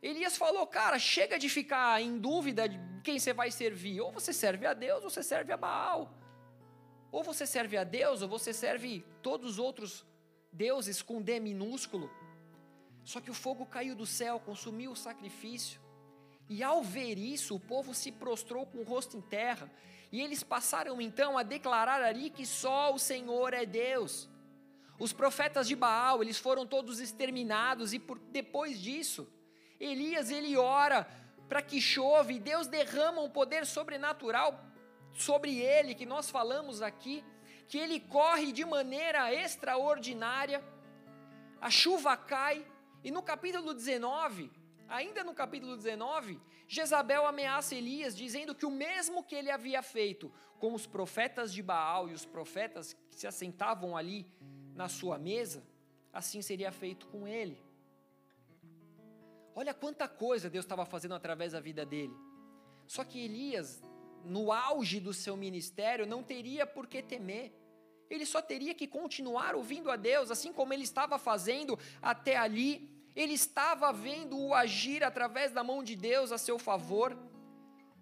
[0.00, 4.00] Elias falou, cara, chega de ficar em dúvida de quem você vai servir.
[4.00, 6.14] Ou você serve a Deus, ou você serve a Baal.
[7.10, 10.06] Ou você serve a Deus, ou você serve todos os outros
[10.52, 12.08] deuses com D minúsculo.
[13.04, 15.80] Só que o fogo caiu do céu, consumiu o sacrifício.
[16.48, 19.68] E ao ver isso, o povo se prostrou com o rosto em terra
[20.12, 24.28] e eles passaram então a declarar ali que só o Senhor é Deus.
[24.98, 29.26] Os profetas de Baal, eles foram todos exterminados e por, depois disso,
[29.80, 31.08] Elias ele ora
[31.48, 34.64] para que chove, e Deus derrama um poder sobrenatural
[35.12, 37.24] sobre ele que nós falamos aqui,
[37.66, 40.62] que ele corre de maneira extraordinária.
[41.60, 42.64] A chuva cai
[43.02, 44.50] e no capítulo 19,
[44.92, 50.30] ainda no capítulo 19, Jezabel ameaça Elias, dizendo que o mesmo que ele havia feito
[50.58, 54.26] com os profetas de Baal e os profetas que se assentavam ali
[54.74, 55.64] na sua mesa,
[56.12, 57.58] assim seria feito com ele.
[59.54, 62.14] Olha quanta coisa Deus estava fazendo através da vida dele.
[62.86, 63.82] Só que Elias,
[64.24, 67.52] no auge do seu ministério, não teria por que temer.
[68.10, 72.92] Ele só teria que continuar ouvindo a Deus, assim como ele estava fazendo até ali
[73.14, 77.16] ele estava vendo o agir através da mão de Deus a seu favor.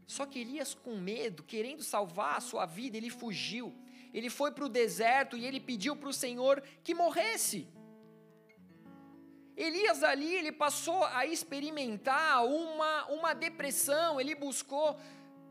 [0.07, 3.75] Só que Elias, com medo, querendo salvar a sua vida, ele fugiu.
[4.13, 7.69] Ele foi para o deserto e ele pediu para o Senhor que morresse.
[9.57, 14.99] Elias ali, ele passou a experimentar uma, uma depressão, ele buscou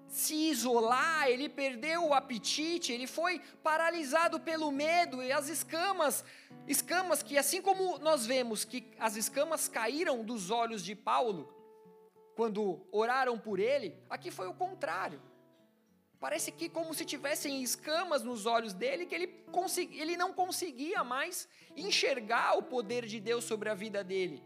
[0.10, 6.26] se isolar, ele perdeu o apetite, ele foi paralisado pelo medo e as escamas,
[6.68, 11.54] escamas que assim como nós vemos que as escamas caíram dos olhos de Paulo
[12.36, 15.22] quando oraram por ele, aqui foi o contrário.
[16.20, 19.46] Parece que como se tivessem escamas nos olhos dele que ele,
[19.92, 24.44] ele não conseguia mais enxergar o poder de Deus sobre a vida dele.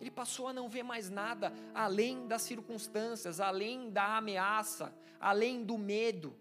[0.00, 5.76] Ele passou a não ver mais nada além das circunstâncias, além da ameaça, além do
[5.76, 6.36] medo.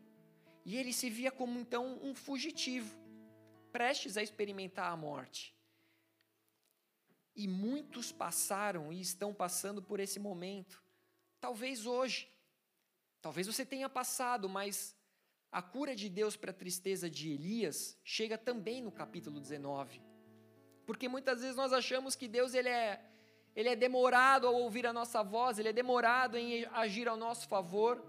[0.64, 2.98] E ele se via como então um fugitivo,
[3.72, 5.56] prestes a experimentar a morte.
[7.36, 10.84] E muitos passaram e estão passando por esse momento.
[11.40, 12.32] Talvez hoje,
[13.22, 14.96] talvez você tenha passado, mas
[15.52, 20.02] a cura de Deus para a tristeza de Elias chega também no capítulo 19.
[20.86, 23.04] Porque muitas vezes nós achamos que Deus ele é
[23.58, 27.48] ele é demorado ao ouvir a nossa voz, ele é demorado em agir ao nosso
[27.48, 28.00] favor.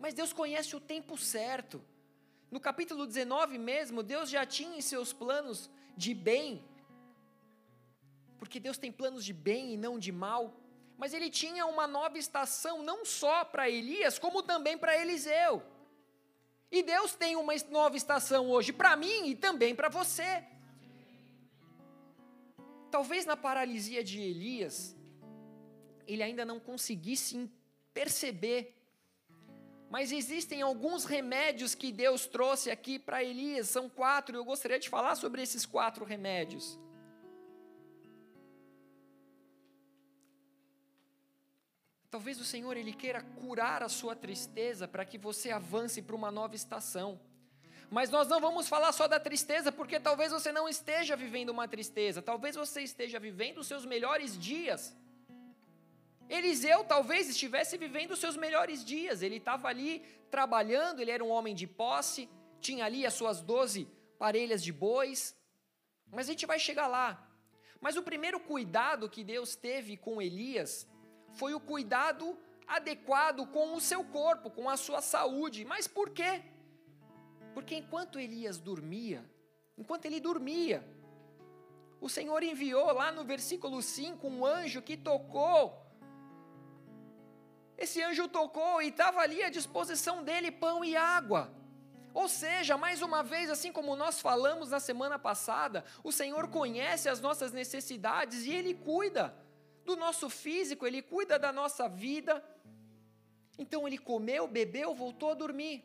[0.00, 1.80] Mas Deus conhece o tempo certo.
[2.50, 6.64] No capítulo 19 mesmo, Deus já tinha em seus planos de bem,
[8.40, 10.52] porque Deus tem planos de bem e não de mal.
[10.98, 15.62] Mas ele tinha uma nova estação não só para Elias, como também para Eliseu.
[16.72, 20.44] E Deus tem uma nova estação hoje para mim e também para você.
[22.92, 24.94] Talvez na paralisia de Elias,
[26.06, 27.50] ele ainda não conseguisse
[27.94, 28.60] perceber.
[29.88, 34.90] Mas existem alguns remédios que Deus trouxe aqui para Elias, são quatro, eu gostaria de
[34.90, 36.78] falar sobre esses quatro remédios.
[42.10, 46.30] Talvez o Senhor ele queira curar a sua tristeza para que você avance para uma
[46.30, 47.18] nova estação.
[47.96, 51.68] Mas nós não vamos falar só da tristeza, porque talvez você não esteja vivendo uma
[51.68, 54.96] tristeza, talvez você esteja vivendo os seus melhores dias.
[56.26, 59.98] Eliseu talvez estivesse vivendo os seus melhores dias, ele estava ali
[60.30, 62.30] trabalhando, ele era um homem de posse,
[62.62, 63.86] tinha ali as suas doze
[64.18, 65.36] parelhas de bois,
[66.10, 67.08] mas a gente vai chegar lá.
[67.78, 70.88] Mas o primeiro cuidado que Deus teve com Elias
[71.34, 75.62] foi o cuidado adequado com o seu corpo, com a sua saúde.
[75.62, 76.42] Mas por quê?
[77.54, 79.24] Porque enquanto Elias dormia,
[79.76, 80.86] enquanto ele dormia,
[82.00, 85.80] o Senhor enviou lá no versículo 5 um anjo que tocou.
[87.76, 91.52] Esse anjo tocou e estava ali à disposição dele pão e água.
[92.14, 97.08] Ou seja, mais uma vez, assim como nós falamos na semana passada, o Senhor conhece
[97.08, 99.34] as nossas necessidades e Ele cuida
[99.84, 102.44] do nosso físico, Ele cuida da nossa vida.
[103.58, 105.84] Então ele comeu, bebeu, voltou a dormir.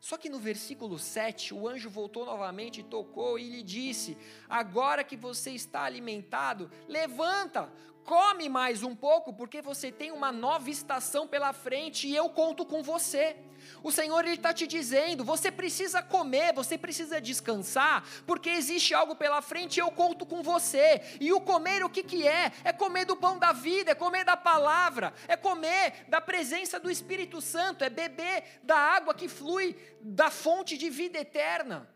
[0.00, 4.16] Só que no versículo 7, o anjo voltou novamente, tocou e lhe disse:
[4.48, 7.72] Agora que você está alimentado, levanta,
[8.04, 12.64] come mais um pouco, porque você tem uma nova estação pela frente e eu conto
[12.64, 13.36] com você.
[13.82, 19.40] O Senhor está te dizendo: você precisa comer, você precisa descansar, porque existe algo pela
[19.42, 21.00] frente e eu conto com você.
[21.20, 22.52] E o comer, o que, que é?
[22.64, 26.90] É comer do pão da vida, é comer da palavra, é comer da presença do
[26.90, 31.88] Espírito Santo, é beber da água que flui da fonte de vida eterna.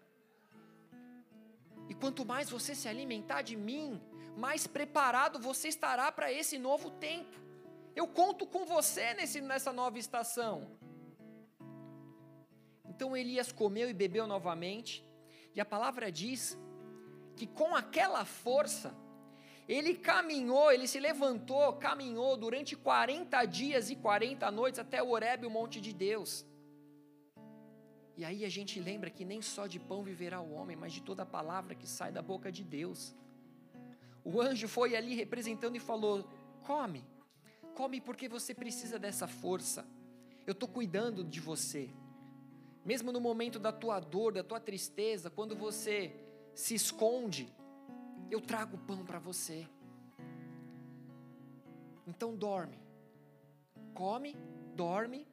[1.89, 4.01] E quanto mais você se alimentar de mim,
[4.37, 7.41] mais preparado você estará para esse novo tempo.
[7.95, 10.71] Eu conto com você nesse, nessa nova estação.
[12.93, 15.03] Então Elias comeu e bebeu novamente,
[15.55, 16.59] e a palavra diz
[17.35, 18.95] que com aquela força,
[19.67, 25.47] ele caminhou, ele se levantou, caminhou durante 40 dias e 40 noites até o Horebe,
[25.47, 26.45] o monte de Deus.
[28.15, 31.03] E aí a gente lembra que nem só de pão viverá o homem, mas de
[31.03, 33.15] toda a palavra que sai da boca de Deus.
[34.23, 36.29] O anjo foi ali representando e falou:
[36.63, 37.03] Come,
[37.75, 39.83] come porque você precisa dessa força.
[40.47, 41.89] Eu estou cuidando de você.
[42.85, 46.15] Mesmo no momento da tua dor, da tua tristeza, quando você
[46.55, 47.53] se esconde,
[48.31, 49.69] eu trago pão para você.
[52.07, 52.79] Então dorme.
[53.95, 54.37] Come,
[54.75, 55.27] dorme.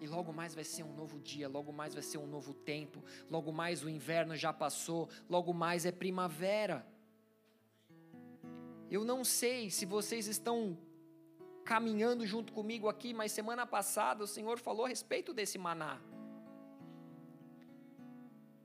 [0.00, 3.04] E logo mais vai ser um novo dia, logo mais vai ser um novo tempo,
[3.30, 6.84] logo mais o inverno já passou, logo mais é primavera.
[8.90, 10.76] Eu não sei se vocês estão
[11.64, 16.00] caminhando junto comigo aqui, mas semana passada o Senhor falou a respeito desse maná.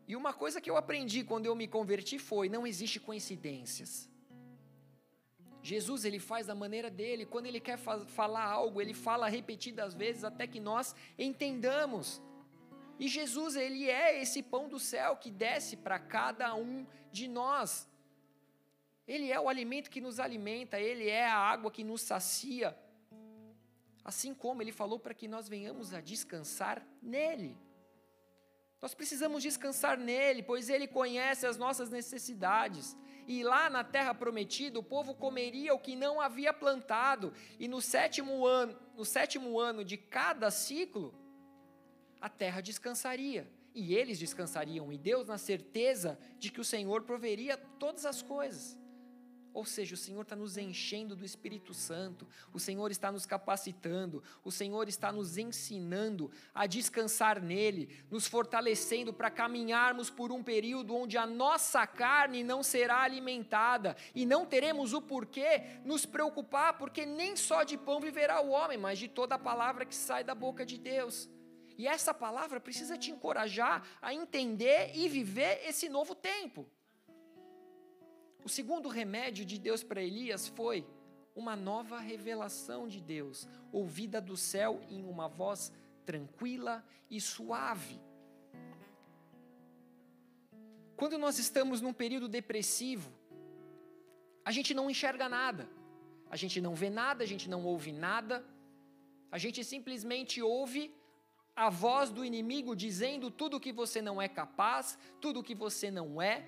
[0.08, 4.10] E uma coisa que eu aprendi quando eu me converti foi: não existe coincidências.
[5.62, 10.24] Jesus ele faz da maneira dele, quando ele quer falar algo, ele fala repetidas vezes
[10.24, 12.22] até que nós entendamos.
[12.98, 17.88] E Jesus ele é esse pão do céu que desce para cada um de nós.
[19.06, 22.78] Ele é o alimento que nos alimenta, ele é a água que nos sacia.
[24.06, 27.58] Assim como ele falou para que nós venhamos a descansar nele.
[28.82, 32.96] Nós precisamos descansar nele, pois ele conhece as nossas necessidades.
[33.28, 37.82] E lá na terra prometida, o povo comeria o que não havia plantado, e no
[37.82, 41.14] sétimo ano, no sétimo ano de cada ciclo,
[42.22, 43.52] a terra descansaria.
[43.74, 48.78] E eles descansariam, e Deus na certeza de que o Senhor proveria todas as coisas.
[49.54, 54.24] Ou seja, o Senhor está nos enchendo do Espírito Santo, o Senhor está nos capacitando,
[54.44, 60.96] o Senhor está nos ensinando a descansar nele, nos fortalecendo para caminharmos por um período
[60.96, 67.06] onde a nossa carne não será alimentada e não teremos o porquê nos preocupar, porque
[67.06, 70.36] nem só de pão viverá o homem, mas de toda a palavra que sai da
[70.36, 71.30] boca de Deus.
[71.78, 76.68] E essa palavra precisa te encorajar a entender e viver esse novo tempo.
[78.44, 80.86] O segundo remédio de Deus para Elias foi
[81.36, 85.72] uma nova revelação de Deus, ouvida do céu em uma voz
[86.06, 88.00] tranquila e suave.
[90.96, 93.12] Quando nós estamos num período depressivo,
[94.44, 95.70] a gente não enxerga nada.
[96.30, 98.44] A gente não vê nada, a gente não ouve nada.
[99.32, 100.92] A gente simplesmente ouve
[101.56, 106.22] a voz do inimigo dizendo tudo que você não é capaz, tudo que você não
[106.22, 106.46] é,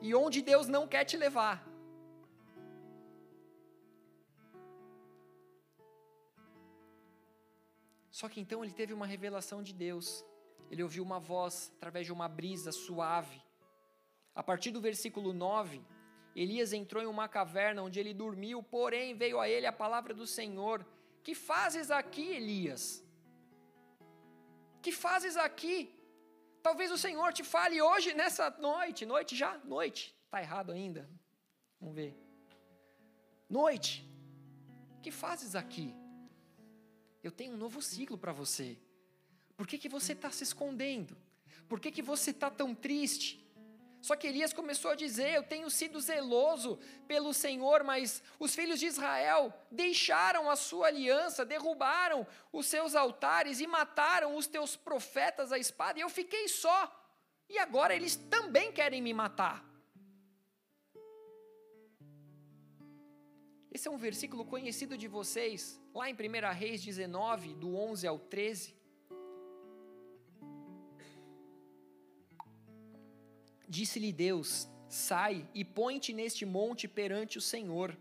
[0.00, 1.66] e onde Deus não quer te levar.
[8.10, 10.24] Só que então ele teve uma revelação de Deus.
[10.70, 13.42] Ele ouviu uma voz através de uma brisa suave.
[14.34, 15.82] A partir do versículo 9,
[16.34, 20.26] Elias entrou em uma caverna onde ele dormiu, porém veio a ele a palavra do
[20.26, 20.84] Senhor:
[21.22, 23.04] Que fazes aqui, Elias?
[24.82, 25.92] Que fazes aqui?
[26.64, 29.04] Talvez o Senhor te fale hoje, nessa noite.
[29.04, 29.58] Noite já?
[29.58, 30.16] Noite.
[30.24, 31.06] Está errado ainda.
[31.78, 32.18] Vamos ver.
[33.50, 34.08] Noite.
[35.02, 35.94] Que fazes aqui?
[37.22, 38.78] Eu tenho um novo ciclo para você.
[39.58, 41.14] Por que, que você está se escondendo?
[41.68, 43.43] Por que, que você está tão triste?
[44.06, 46.78] Só que Elias começou a dizer: Eu tenho sido zeloso
[47.08, 53.60] pelo Senhor, mas os filhos de Israel deixaram a sua aliança, derrubaram os seus altares
[53.60, 56.78] e mataram os teus profetas à espada, e eu fiquei só.
[57.48, 59.64] E agora eles também querem me matar.
[63.72, 68.18] Esse é um versículo conhecido de vocês, lá em 1 Reis 19, do 11 ao
[68.18, 68.83] 13.
[73.68, 77.96] Disse-lhe Deus: Sai e põe-te neste monte perante o Senhor.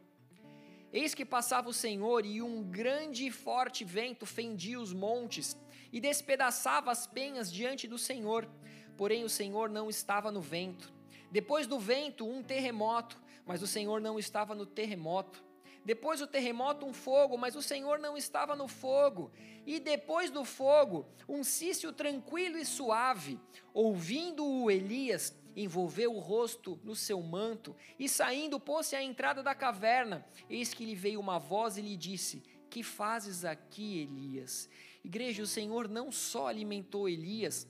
[0.91, 5.57] Eis que passava o Senhor, e um grande e forte vento fendia os montes
[5.91, 8.47] e despedaçava as penhas diante do Senhor.
[8.95, 10.93] Porém, o Senhor não estava no vento.
[11.32, 15.43] Depois do vento, um terremoto, mas o Senhor não estava no terremoto.
[15.84, 19.32] Depois do terremoto, um fogo, mas o Senhor não estava no fogo.
[19.66, 23.39] E depois do fogo, um cício tranquilo e suave.
[23.74, 30.26] Ouvindo-o Elias, envolveu o rosto no seu manto e saindo pôs-se à entrada da caverna.
[30.49, 34.70] Eis que lhe veio uma voz e lhe disse: Que fazes aqui, Elias?
[35.04, 37.68] Igreja, o Senhor não só alimentou Elias,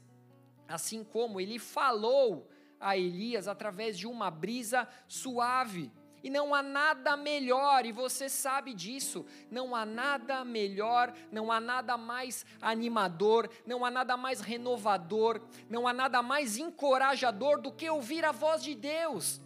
[0.67, 5.91] assim como ele falou a Elias através de uma brisa suave.
[6.23, 11.59] E não há nada melhor, e você sabe disso, não há nada melhor, não há
[11.59, 17.89] nada mais animador, não há nada mais renovador, não há nada mais encorajador do que
[17.89, 19.41] ouvir a voz de Deus.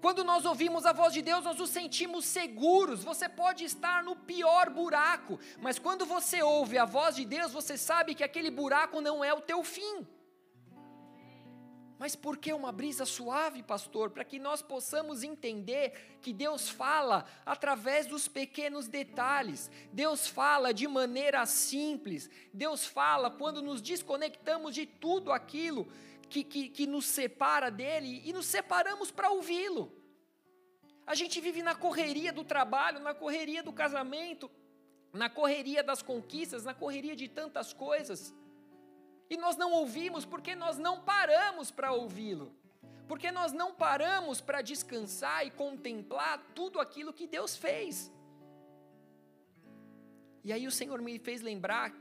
[0.00, 3.04] Quando nós ouvimos a voz de Deus, nós nos sentimos seguros.
[3.04, 7.78] Você pode estar no pior buraco, mas quando você ouve a voz de Deus, você
[7.78, 10.04] sabe que aquele buraco não é o teu fim.
[12.02, 14.10] Mas por que uma brisa suave, pastor?
[14.10, 19.70] Para que nós possamos entender que Deus fala através dos pequenos detalhes.
[19.92, 22.28] Deus fala de maneira simples.
[22.52, 25.86] Deus fala quando nos desconectamos de tudo aquilo
[26.28, 29.92] que, que, que nos separa dele e nos separamos para ouvi-lo.
[31.06, 34.50] A gente vive na correria do trabalho, na correria do casamento,
[35.12, 38.34] na correria das conquistas, na correria de tantas coisas.
[39.28, 42.54] E nós não ouvimos porque nós não paramos para ouvi-lo.
[43.08, 48.10] Porque nós não paramos para descansar e contemplar tudo aquilo que Deus fez.
[50.44, 51.92] E aí o Senhor me fez lembrar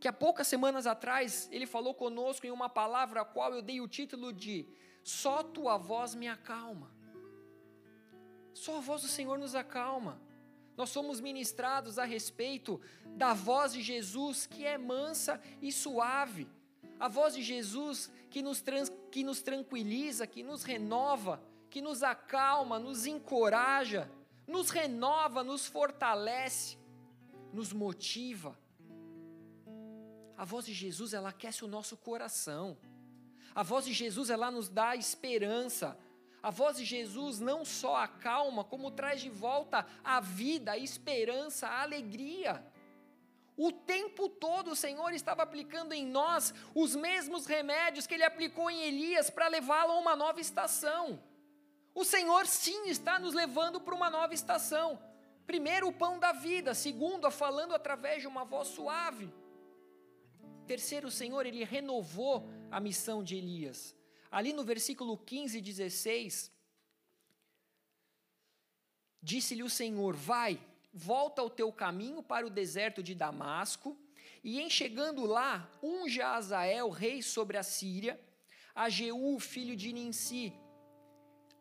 [0.00, 3.80] que há poucas semanas atrás ele falou conosco em uma palavra a qual eu dei
[3.80, 4.68] o título de
[5.02, 6.90] Só tua voz me acalma.
[8.52, 10.20] Só a voz do Senhor nos acalma.
[10.76, 16.48] Nós somos ministrados a respeito da voz de Jesus que é mansa e suave
[16.98, 22.02] a voz de Jesus que nos, trans, que nos tranquiliza, que nos renova, que nos
[22.02, 24.10] acalma, nos encoraja,
[24.46, 26.78] nos renova, nos fortalece,
[27.52, 28.58] nos motiva.
[30.36, 32.76] A voz de Jesus, ela aquece o nosso coração.
[33.54, 35.98] A voz de Jesus, ela nos dá esperança.
[36.42, 41.66] A voz de Jesus não só acalma, como traz de volta a vida, a esperança,
[41.66, 42.64] a alegria.
[43.56, 48.70] O tempo todo o Senhor estava aplicando em nós os mesmos remédios que ele aplicou
[48.70, 51.22] em Elias para levá-lo a uma nova estação.
[51.94, 55.02] O Senhor sim está nos levando para uma nova estação.
[55.46, 56.74] Primeiro, o pão da vida.
[56.74, 59.32] Segundo, a falando através de uma voz suave.
[60.66, 63.96] Terceiro, o Senhor, ele renovou a missão de Elias.
[64.30, 66.52] Ali no versículo 15 e 16,
[69.22, 70.60] disse-lhe o Senhor: Vai
[70.96, 73.94] volta ao teu caminho para o deserto de Damasco,
[74.42, 78.18] e em chegando lá, unge a Azael, rei sobre a Síria,
[78.74, 80.54] a Jeú, filho de Ninsi,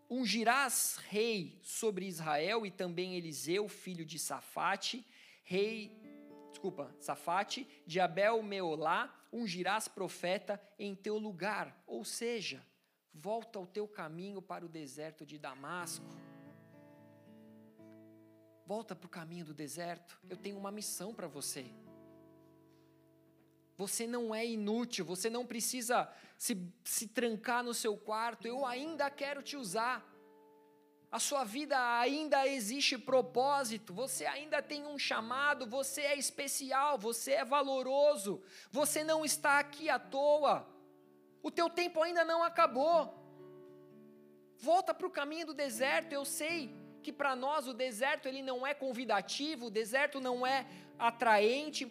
[0.10, 5.06] ungirás rei sobre Israel, e também Eliseu, filho de Safate,
[5.44, 5.92] rei,
[6.52, 12.66] desculpa, Safate, de Abel Meolá, ungirás profeta em teu lugar, ou seja,
[13.14, 16.06] volta ao teu caminho para o deserto de Damasco.
[18.66, 20.20] Volta para o caminho do deserto.
[20.28, 21.72] Eu tenho uma missão para você.
[23.78, 28.48] Você não é inútil, você não precisa se, se trancar no seu quarto.
[28.48, 30.04] Eu ainda quero te usar.
[31.12, 37.34] A sua vida ainda existe propósito, você ainda tem um chamado, você é especial, você
[37.34, 38.42] é valoroso,
[38.72, 40.68] você não está aqui à toa.
[41.44, 43.14] O teu tempo ainda não acabou.
[44.58, 46.12] Volta para o caminho do deserto.
[46.12, 46.76] Eu sei
[47.06, 50.66] que para nós o deserto ele não é convidativo, o deserto não é
[50.98, 51.84] atraente,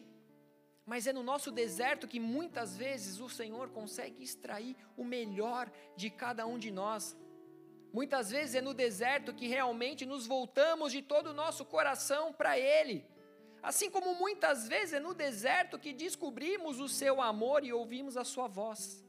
[0.84, 6.10] mas é no nosso deserto que muitas vezes o Senhor consegue extrair o melhor de
[6.10, 7.16] cada um de nós.
[7.92, 12.58] Muitas vezes é no deserto que realmente nos voltamos de todo o nosso coração para
[12.58, 13.06] Ele.
[13.62, 18.24] Assim como muitas vezes é no deserto que descobrimos o seu amor e ouvimos a
[18.24, 19.03] sua voz.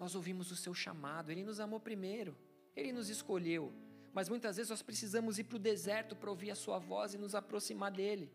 [0.00, 2.34] Nós ouvimos o seu chamado, Ele nos amou primeiro,
[2.74, 3.70] Ele nos escolheu.
[4.14, 7.18] Mas muitas vezes nós precisamos ir para o deserto para ouvir a sua voz e
[7.18, 8.32] nos aproximar dele.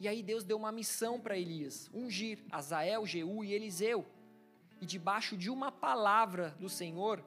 [0.00, 4.04] E aí Deus deu uma missão para Elias: ungir Azael, Jeú e Eliseu.
[4.80, 7.22] E debaixo de uma palavra do Senhor,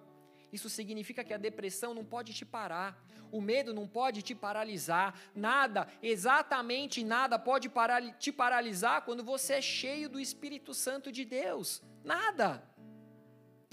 [0.52, 3.02] isso significa que a depressão não pode te parar,
[3.32, 7.72] o medo não pode te paralisar, nada, exatamente nada pode
[8.20, 11.82] te paralisar quando você é cheio do Espírito Santo de Deus.
[12.04, 12.73] Nada.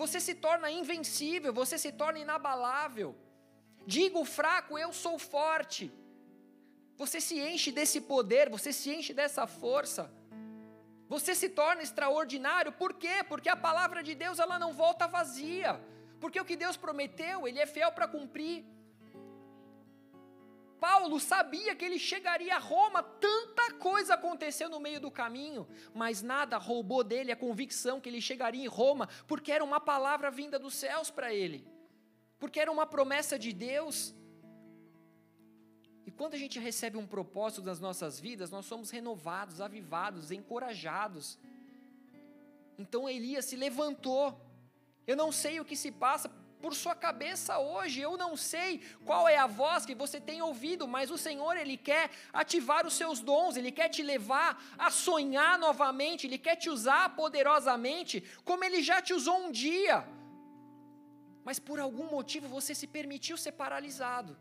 [0.03, 3.11] Você se torna invencível, você se torna inabalável.
[3.95, 5.93] Diga o fraco, eu sou forte.
[6.97, 10.03] Você se enche desse poder, você se enche dessa força.
[11.07, 13.17] Você se torna extraordinário, por quê?
[13.29, 15.73] Porque a palavra de Deus ela não volta vazia.
[16.19, 18.65] Porque o que Deus prometeu, ele é fiel para cumprir.
[20.81, 26.23] Paulo sabia que ele chegaria a Roma, tanta coisa aconteceu no meio do caminho, mas
[26.23, 30.59] nada roubou dele a convicção que ele chegaria em Roma, porque era uma palavra vinda
[30.59, 31.67] dos céus para ele,
[32.39, 34.15] porque era uma promessa de Deus.
[36.07, 41.39] E quando a gente recebe um propósito das nossas vidas, nós somos renovados, avivados, encorajados.
[42.79, 44.41] Então Elias se levantou.
[45.07, 46.31] Eu não sei o que se passa
[46.63, 48.01] por sua cabeça hoje.
[48.01, 51.77] Eu não sei qual é a voz que você tem ouvido, mas o Senhor, Ele
[51.77, 56.69] quer ativar os seus dons, Ele quer te levar a sonhar novamente, Ele quer te
[56.77, 59.99] usar poderosamente, como Ele já te usou um dia.
[61.45, 64.37] Mas por algum motivo você se permitiu ser paralisado.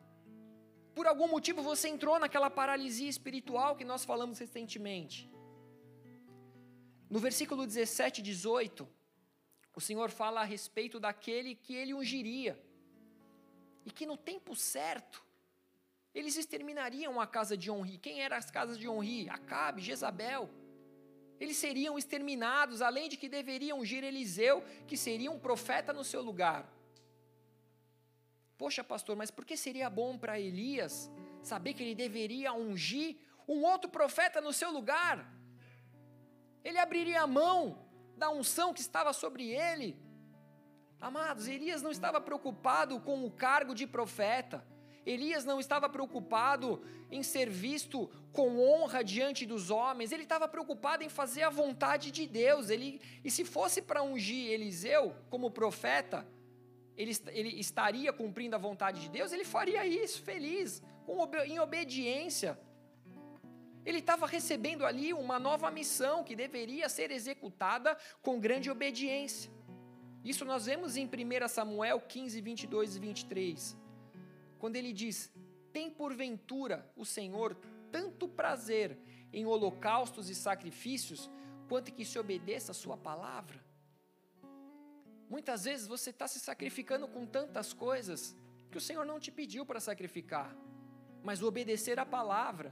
[0.94, 5.32] Por algum motivo você entrou naquela paralisia espiritual que nós falamos recentemente.
[7.10, 8.88] No versículo 17 e 18,
[9.76, 12.62] o Senhor fala a respeito daquele que ele ungiria,
[13.86, 15.24] e que no tempo certo,
[16.14, 17.98] eles exterminariam a casa de Onri.
[17.98, 19.30] Quem eram as casas de Onri?
[19.30, 20.50] Acabe, Jezabel.
[21.40, 26.22] Eles seriam exterminados, além de que deveriam ungir Eliseu, que seria um profeta no seu
[26.22, 26.70] lugar.
[28.58, 31.10] Poxa, pastor, mas por que seria bom para Elias
[31.42, 33.16] saber que ele deveria ungir
[33.48, 35.26] um outro profeta no seu lugar?
[36.62, 37.89] Ele abriria a mão
[38.20, 39.98] da unção que estava sobre ele.
[41.00, 44.64] Amados, Elias não estava preocupado com o cargo de profeta.
[45.06, 51.04] Elias não estava preocupado em ser visto com honra diante dos homens, ele estava preocupado
[51.04, 52.70] em fazer a vontade de Deus.
[52.70, 56.28] Ele, e se fosse para ungir Eliseu como profeta,
[56.96, 62.60] ele, ele, estaria cumprindo a vontade de Deus, ele faria isso feliz, com, em obediência.
[63.90, 69.52] Ele estava recebendo ali uma nova missão que deveria ser executada com grande obediência.
[70.24, 73.78] Isso nós vemos em 1 Samuel 15, 22 e 23,
[74.60, 75.34] quando ele diz:
[75.74, 77.58] Tem porventura o Senhor
[77.92, 78.96] tanto prazer
[79.34, 81.28] em holocaustos e sacrifícios,
[81.68, 83.60] quanto que se obedeça a Sua palavra?
[85.28, 88.38] Muitas vezes você está se sacrificando com tantas coisas
[88.70, 90.56] que o Senhor não te pediu para sacrificar,
[91.24, 92.72] mas obedecer a palavra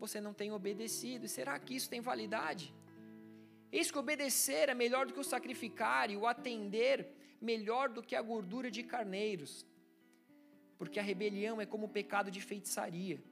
[0.00, 1.28] você não tem obedecido.
[1.28, 2.74] Será que isso tem validade?
[3.70, 7.06] Eis que obedecer é melhor do que o sacrificar, e o atender
[7.40, 9.66] melhor do que a gordura de carneiros.
[10.78, 13.22] Porque a rebelião é como o pecado de feitiçaria,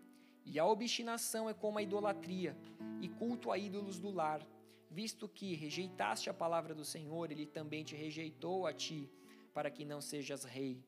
[0.44, 2.56] e a obstinação é como a idolatria,
[3.00, 4.46] e culto a ídolos do lar.
[4.90, 9.10] Visto que rejeitaste a palavra do Senhor, ele também te rejeitou a ti,
[9.52, 10.84] para que não sejas rei.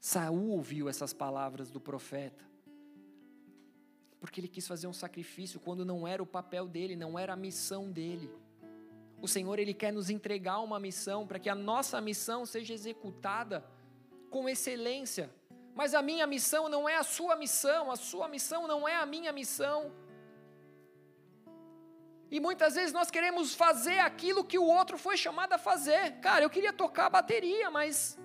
[0.00, 2.51] Saul ouviu essas palavras do profeta
[4.22, 7.36] porque ele quis fazer um sacrifício quando não era o papel dele, não era a
[7.36, 8.30] missão dele.
[9.20, 13.64] O Senhor ele quer nos entregar uma missão para que a nossa missão seja executada
[14.30, 15.28] com excelência.
[15.74, 19.04] Mas a minha missão não é a sua missão, a sua missão não é a
[19.04, 19.90] minha missão.
[22.30, 26.20] E muitas vezes nós queremos fazer aquilo que o outro foi chamado a fazer.
[26.20, 28.16] Cara, eu queria tocar a bateria, mas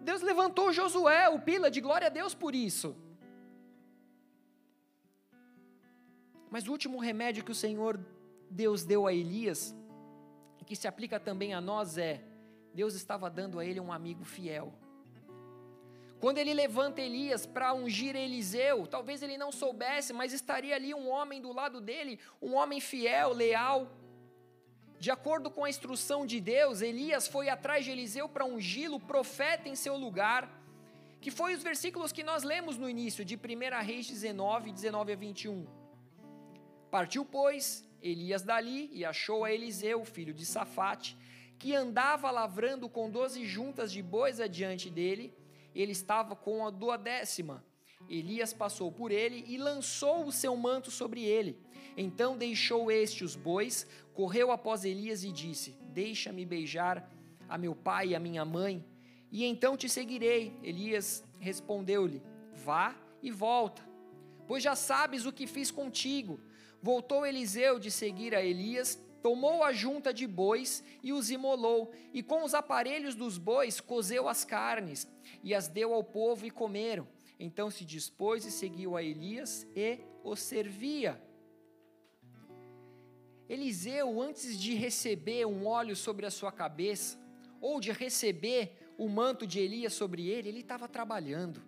[0.00, 2.96] Deus levantou Josué, o Pila, de glória a Deus por isso.
[6.54, 7.98] Mas o último remédio que o Senhor
[8.48, 9.74] Deus deu a Elias,
[10.60, 12.22] e que se aplica também a nós, é:
[12.72, 14.72] Deus estava dando a ele um amigo fiel.
[16.20, 21.08] Quando ele levanta Elias para ungir Eliseu, talvez ele não soubesse, mas estaria ali um
[21.08, 23.90] homem do lado dele, um homem fiel, leal.
[25.00, 29.68] De acordo com a instrução de Deus, Elias foi atrás de Eliseu para ungí-lo profeta
[29.68, 30.48] em seu lugar,
[31.20, 35.16] que foi os versículos que nós lemos no início de 1 Reis 19, 19 a
[35.16, 35.83] 21.
[36.94, 41.18] Partiu, pois, Elias dali e achou a Eliseu, filho de Safate,
[41.58, 45.34] que andava lavrando com doze juntas de bois adiante dele,
[45.74, 47.64] ele estava com a duodécima.
[48.08, 51.58] Elias passou por ele e lançou o seu manto sobre ele.
[51.96, 57.12] Então deixou este os bois, correu após Elias e disse: Deixa-me beijar
[57.48, 58.86] a meu pai e a minha mãe,
[59.32, 60.56] e então te seguirei.
[60.62, 62.22] Elias respondeu-lhe:
[62.52, 63.82] Vá e volta,
[64.46, 66.38] pois já sabes o que fiz contigo
[66.84, 72.22] Voltou Eliseu de seguir a Elias, tomou a junta de bois e os imolou, e
[72.22, 75.08] com os aparelhos dos bois cozeu as carnes,
[75.42, 77.08] e as deu ao povo e comeram.
[77.40, 81.18] Então se dispôs e seguiu a Elias e o servia.
[83.48, 87.18] Eliseu, antes de receber um óleo sobre a sua cabeça,
[87.62, 91.62] ou de receber o manto de Elias sobre ele, ele estava trabalhando.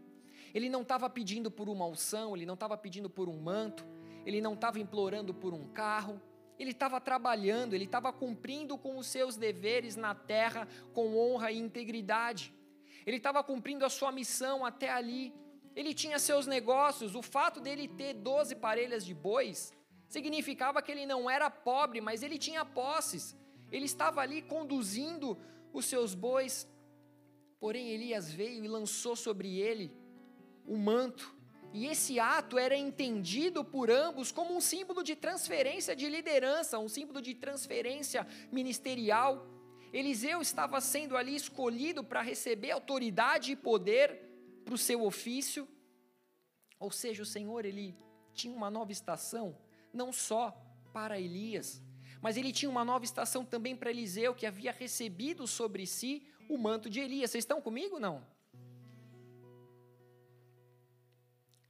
[0.53, 3.96] Ele não estava pedindo por uma unção, ele não estava pedindo por um manto,
[4.27, 6.21] ele não estava implorando por um carro,
[6.59, 11.59] ele estava trabalhando, ele estava cumprindo com os seus deveres na terra com honra e
[11.59, 12.53] integridade.
[13.07, 15.33] Ele estava cumprindo a sua missão até ali.
[15.77, 17.15] Ele tinha seus negócios.
[17.15, 19.73] O fato dele ter 12 parelhas de bois
[20.09, 23.37] significava que ele não era pobre, mas ele tinha posses.
[23.71, 25.39] Ele estava ali conduzindo
[25.73, 26.67] os seus bois.
[27.61, 29.95] Porém, Elias veio e lançou sobre ele
[30.65, 31.36] o manto
[31.77, 36.89] e esse ato era entendido por ambos como um símbolo de transferência de liderança, um
[36.89, 39.47] símbolo de transferência ministerial.
[39.93, 44.09] Eliseu estava sendo ali escolhido para receber autoridade e poder
[44.65, 45.69] para o seu ofício.
[46.81, 47.95] Ou seja, o Senhor ele
[48.33, 49.55] tinha uma nova estação,
[49.93, 50.57] não só
[50.95, 51.83] para Elias,
[52.23, 56.57] mas ele tinha uma nova estação também para Eliseu, que havia recebido sobre si o
[56.57, 57.33] manto de Elias.
[57.33, 58.27] Vocês estão comigo não?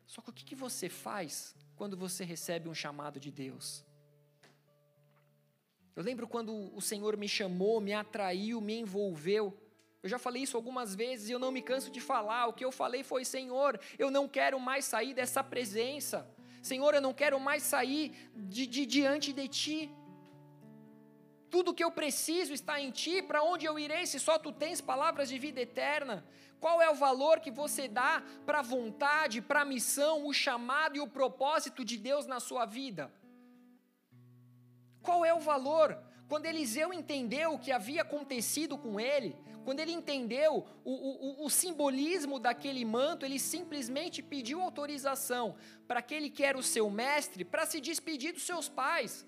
[0.07, 3.85] Só que o que, você faz quando você recebe um chamado de Deus?
[5.95, 9.59] Eu lembro quando o Senhor me chamou, me atraiu, me envolveu.
[10.03, 12.47] Eu já falei isso algumas vezes e eu não me canso de falar.
[12.47, 16.31] O que eu falei foi: Senhor, eu não quero mais sair dessa presença.
[16.63, 19.91] Senhor, eu não quero mais sair de, de diante de Ti.
[21.57, 23.23] Tudo que eu preciso está em Ti.
[23.23, 26.23] Para onde eu irei se só Tu tens palavras de vida eterna?
[26.61, 30.97] Qual é o valor que você dá para a vontade, para a missão, o chamado
[30.99, 33.11] e o propósito de Deus na sua vida?
[35.01, 35.99] Qual é o valor?
[36.29, 39.35] Quando Eliseu entendeu o que havia acontecido com ele,
[39.65, 40.93] quando ele entendeu o,
[41.43, 45.57] o, o simbolismo daquele manto, ele simplesmente pediu autorização
[45.89, 49.25] para aquele que era o seu mestre para se despedir dos seus pais.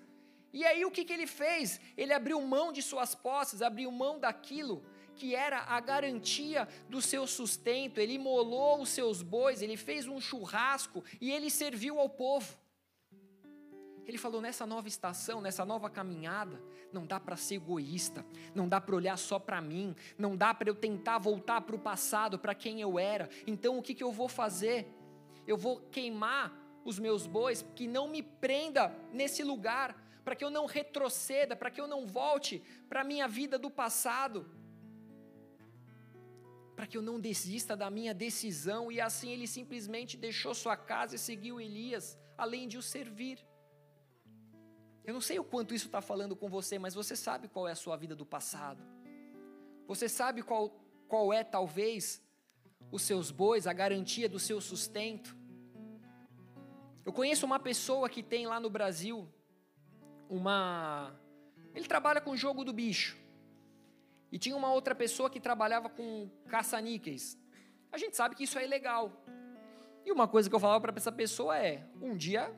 [0.51, 1.79] E aí o que, que ele fez?
[1.97, 4.83] Ele abriu mão de suas posses, abriu mão daquilo
[5.15, 10.21] que era a garantia do seu sustento, ele imolou os seus bois, ele fez um
[10.21, 12.57] churrasco e ele serviu ao povo.
[14.07, 16.59] Ele falou: nessa nova estação, nessa nova caminhada,
[16.91, 18.25] não dá para ser egoísta,
[18.55, 21.79] não dá para olhar só para mim, não dá para eu tentar voltar para o
[21.79, 23.29] passado, para quem eu era.
[23.45, 24.87] Então o que, que eu vou fazer?
[25.45, 30.49] Eu vou queimar os meus bois, que não me prenda nesse lugar, para que eu
[30.49, 34.49] não retroceda, para que eu não volte para a minha vida do passado
[36.79, 38.89] para que eu não desista da minha decisão.
[38.89, 43.45] E assim ele simplesmente deixou sua casa e seguiu Elias, além de o servir.
[45.03, 47.73] Eu não sei o quanto isso está falando com você, mas você sabe qual é
[47.73, 48.81] a sua vida do passado.
[49.87, 50.69] Você sabe qual,
[51.05, 52.23] qual é, talvez,
[52.89, 55.35] os seus bois, a garantia do seu sustento.
[57.03, 59.27] Eu conheço uma pessoa que tem lá no Brasil
[60.29, 61.19] uma.
[61.73, 63.17] Ele trabalha com jogo do bicho.
[64.31, 67.37] E tinha uma outra pessoa que trabalhava com caça-níqueis.
[67.91, 69.11] A gente sabe que isso é ilegal.
[70.05, 72.55] E uma coisa que eu falava para essa pessoa é: um dia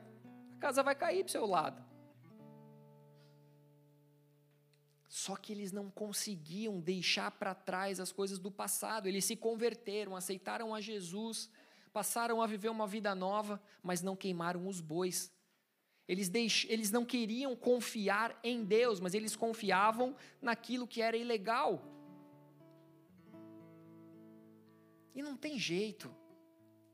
[0.54, 1.82] a casa vai cair para seu lado.
[5.08, 9.06] Só que eles não conseguiam deixar para trás as coisas do passado.
[9.06, 11.50] Eles se converteram, aceitaram a Jesus,
[11.92, 15.30] passaram a viver uma vida nova, mas não queimaram os bois.
[16.08, 16.66] Eles, deix...
[16.68, 21.82] eles não queriam confiar em Deus, mas eles confiavam naquilo que era ilegal.
[25.14, 26.14] E não tem jeito.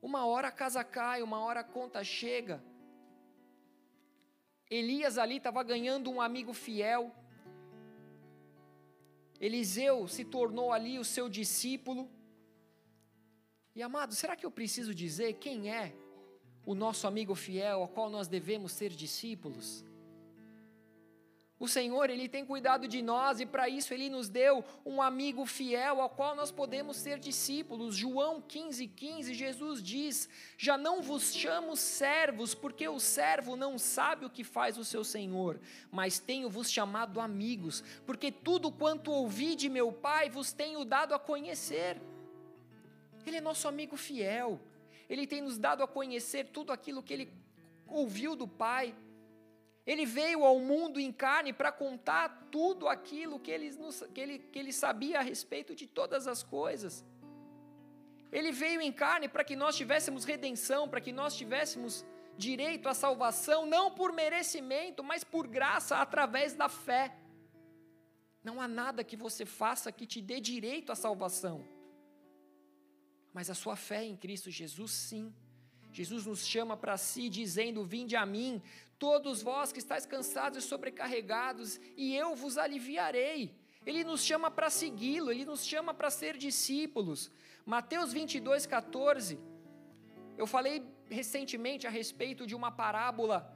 [0.00, 2.62] Uma hora a casa cai, uma hora a conta chega.
[4.70, 7.14] Elias ali estava ganhando um amigo fiel.
[9.40, 12.10] Eliseu se tornou ali o seu discípulo.
[13.74, 15.94] E amado, será que eu preciso dizer quem é
[16.68, 19.82] o nosso amigo fiel ao qual nós devemos ser discípulos?
[21.58, 25.46] O Senhor, Ele tem cuidado de nós e para isso Ele nos deu um amigo
[25.46, 27.96] fiel ao qual nós podemos ser discípulos.
[27.96, 34.26] João 15, 15, Jesus diz: Já não vos chamo servos, porque o servo não sabe
[34.26, 35.58] o que faz o seu Senhor,
[35.90, 41.18] mas tenho-vos chamado amigos, porque tudo quanto ouvi de meu Pai vos tenho dado a
[41.18, 41.98] conhecer.
[43.24, 44.60] Ele é nosso amigo fiel,
[45.08, 47.32] Ele tem nos dado a conhecer tudo aquilo que Ele
[47.86, 48.94] ouviu do Pai.
[49.86, 53.70] Ele veio ao mundo em carne para contar tudo aquilo que ele,
[54.12, 57.02] que, ele, que ele sabia a respeito de todas as coisas.
[58.30, 62.04] Ele veio em carne para que nós tivéssemos redenção, para que nós tivéssemos
[62.36, 67.16] direito à salvação, não por merecimento, mas por graça, através da fé.
[68.44, 71.64] Não há nada que você faça que te dê direito à salvação.
[73.32, 75.32] Mas a sua fé em Cristo Jesus, sim.
[75.92, 78.62] Jesus nos chama para si, dizendo: Vinde a mim,
[78.98, 83.54] todos vós que estáis cansados e sobrecarregados, e eu vos aliviarei.
[83.86, 87.30] Ele nos chama para segui-lo, ele nos chama para ser discípulos.
[87.64, 89.38] Mateus 22, 14.
[90.36, 93.54] Eu falei recentemente a respeito de uma parábola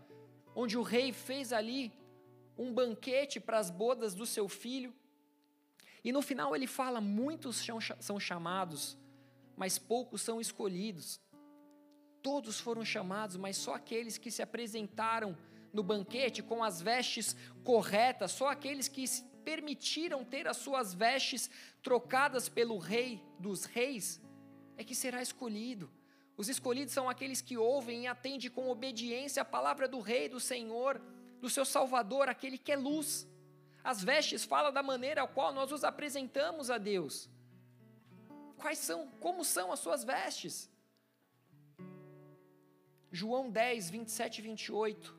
[0.54, 1.92] onde o rei fez ali
[2.56, 4.94] um banquete para as bodas do seu filho.
[6.04, 7.64] E no final ele fala: muitos
[8.00, 8.96] são chamados,
[9.62, 11.20] mas poucos são escolhidos.
[12.20, 15.38] Todos foram chamados, mas só aqueles que se apresentaram
[15.72, 21.48] no banquete com as vestes corretas, só aqueles que se permitiram ter as suas vestes
[21.80, 24.20] trocadas pelo Rei dos Reis,
[24.76, 25.88] é que será escolhido.
[26.36, 30.40] Os escolhidos são aqueles que ouvem e atendem com obediência a palavra do Rei, do
[30.40, 31.00] Senhor,
[31.40, 33.28] do seu Salvador, aquele que é luz.
[33.84, 37.30] As vestes falam da maneira a qual nós os apresentamos a Deus.
[38.62, 40.70] Quais são, como são as suas vestes?
[43.10, 45.18] João 10, 27 e 28.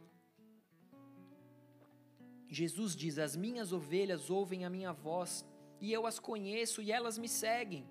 [2.47, 5.45] Jesus diz: As minhas ovelhas ouvem a minha voz,
[5.81, 7.85] e eu as conheço e elas me seguem.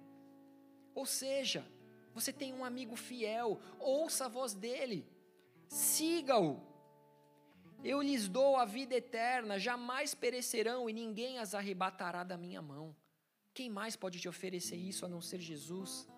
[0.94, 1.70] Ou seja,
[2.14, 5.06] você tem um amigo fiel, ouça a voz dele,
[5.68, 6.62] siga-o.
[7.84, 12.96] Eu lhes dou a vida eterna, jamais perecerão e ninguém as arrebatará da minha mão.
[13.54, 16.08] Quem mais pode te oferecer isso a não ser Jesus?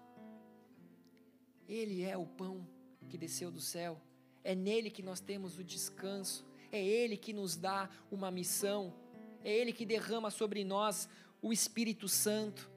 [1.69, 2.67] Ele é o pão
[3.09, 4.01] que desceu do céu.
[4.45, 6.47] É nele que nós temos o descanso.
[6.71, 8.95] É ele que nos dá uma missão.
[9.43, 11.09] É ele que derrama sobre nós
[11.43, 12.71] o Espírito Santo.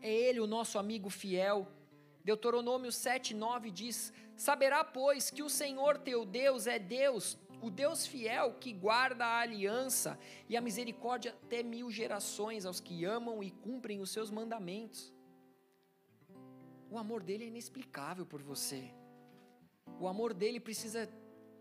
[0.00, 1.66] É ele o nosso amigo fiel.
[2.24, 8.54] Deuteronômio 7:9 diz: Saberá, pois, que o Senhor teu Deus é Deus, o Deus fiel
[8.54, 14.00] que guarda a aliança e a misericórdia até mil gerações aos que amam e cumprem
[14.00, 15.14] os seus mandamentos.
[16.90, 18.92] O amor dele é inexplicável por você.
[20.00, 21.08] O amor dele precisa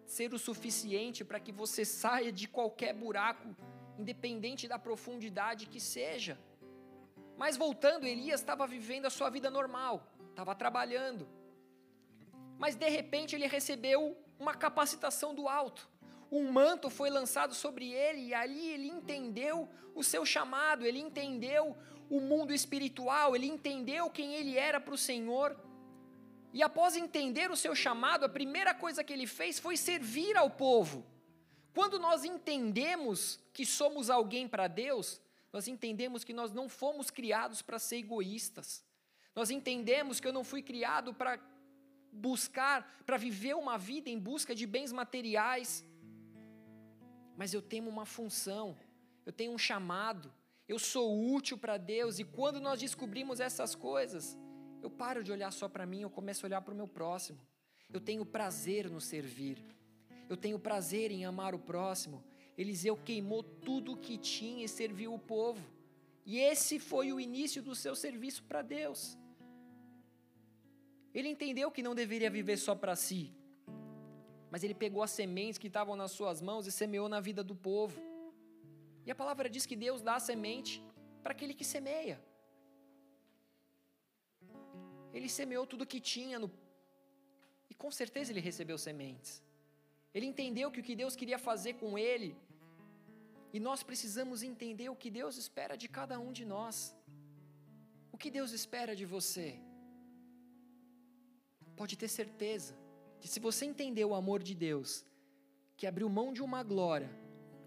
[0.05, 3.55] ser o suficiente para que você saia de qualquer buraco,
[3.97, 6.37] independente da profundidade que seja.
[7.37, 11.29] Mas voltando, Elias estava vivendo a sua vida normal, estava trabalhando.
[12.57, 15.90] Mas de repente ele recebeu uma capacitação do alto.
[16.31, 21.75] Um manto foi lançado sobre ele e ali ele entendeu o seu chamado, ele entendeu
[22.09, 25.59] o mundo espiritual, ele entendeu quem ele era para o Senhor.
[26.53, 30.49] E após entender o seu chamado, a primeira coisa que ele fez foi servir ao
[30.49, 31.05] povo.
[31.73, 35.21] Quando nós entendemos que somos alguém para Deus,
[35.51, 38.83] nós entendemos que nós não fomos criados para ser egoístas.
[39.35, 41.39] Nós entendemos que eu não fui criado para
[42.11, 45.85] buscar, para viver uma vida em busca de bens materiais.
[47.41, 48.77] Mas eu tenho uma função,
[49.25, 50.31] eu tenho um chamado,
[50.67, 54.37] eu sou útil para Deus, e quando nós descobrimos essas coisas,
[54.79, 57.39] eu paro de olhar só para mim, eu começo a olhar para o meu próximo.
[57.91, 59.57] Eu tenho prazer no servir.
[60.29, 62.23] Eu tenho prazer em amar o próximo.
[62.55, 65.65] Eliseu queimou tudo o que tinha e serviu o povo.
[66.23, 69.17] E esse foi o início do seu serviço para Deus.
[71.11, 73.33] Ele entendeu que não deveria viver só para si,
[74.51, 77.55] mas ele pegou as sementes que estavam nas suas mãos e semeou na vida do
[77.55, 77.99] povo.
[79.05, 80.73] E a palavra diz que Deus dá a semente
[81.23, 82.17] para aquele que semeia.
[85.13, 86.49] Ele semeou tudo o que tinha no...
[87.69, 89.41] e com certeza ele recebeu sementes.
[90.13, 92.31] Ele entendeu que o que Deus queria fazer com ele,
[93.55, 96.77] e nós precisamos entender o que Deus espera de cada um de nós.
[98.13, 99.47] O que Deus espera de você?
[101.81, 102.75] pode ter certeza
[103.21, 105.05] que se você entender o amor de Deus,
[105.77, 107.09] que abriu mão de uma glória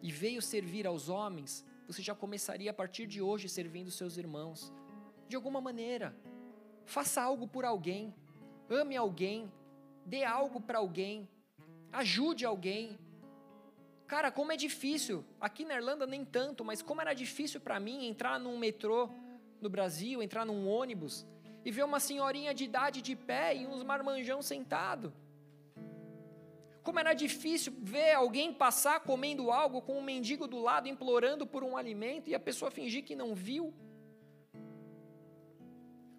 [0.03, 4.73] e veio servir aos homens, você já começaria a partir de hoje servindo seus irmãos.
[5.29, 6.15] De alguma maneira,
[6.85, 8.13] faça algo por alguém,
[8.69, 9.51] ame alguém,
[10.05, 11.29] dê algo para alguém,
[11.93, 12.99] ajude alguém.
[14.09, 18.07] Cara, como é difícil, aqui na Irlanda nem tanto, mas como era difícil para mim
[18.07, 19.09] entrar num metrô
[19.61, 21.25] no Brasil, entrar num ônibus
[21.65, 25.13] e ver uma senhorinha de idade de pé e uns marmanjão sentado.
[26.85, 31.65] Como era difícil ver alguém passar comendo algo com um mendigo do lado implorando por
[31.65, 33.73] um alimento e a pessoa fingir que não viu.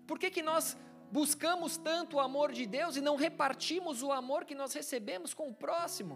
[0.07, 0.75] Por que, que nós
[1.11, 5.49] buscamos tanto o amor de Deus e não repartimos o amor que nós recebemos com
[5.49, 6.15] o próximo?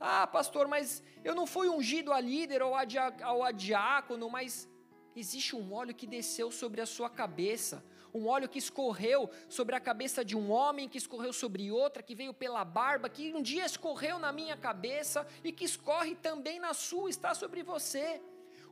[0.00, 4.68] Ah, pastor, mas eu não fui ungido a líder ou a, diácono, mas
[5.14, 7.84] existe um óleo que desceu sobre a sua cabeça,
[8.16, 12.14] um óleo que escorreu sobre a cabeça de um homem, que escorreu sobre outra, que
[12.14, 16.72] veio pela barba, que um dia escorreu na minha cabeça e que escorre também na
[16.72, 18.20] sua, está sobre você.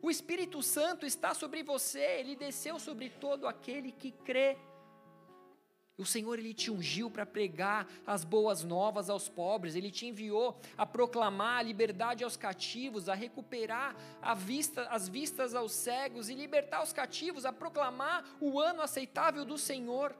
[0.01, 4.57] O Espírito Santo está sobre você, ele desceu sobre todo aquele que crê.
[5.97, 10.61] O Senhor ele te ungiu para pregar as boas novas aos pobres, ele te enviou
[10.77, 16.35] a proclamar a liberdade aos cativos, a recuperar a vista, as vistas aos cegos e
[16.35, 20.17] libertar os cativos, a proclamar o ano aceitável do Senhor.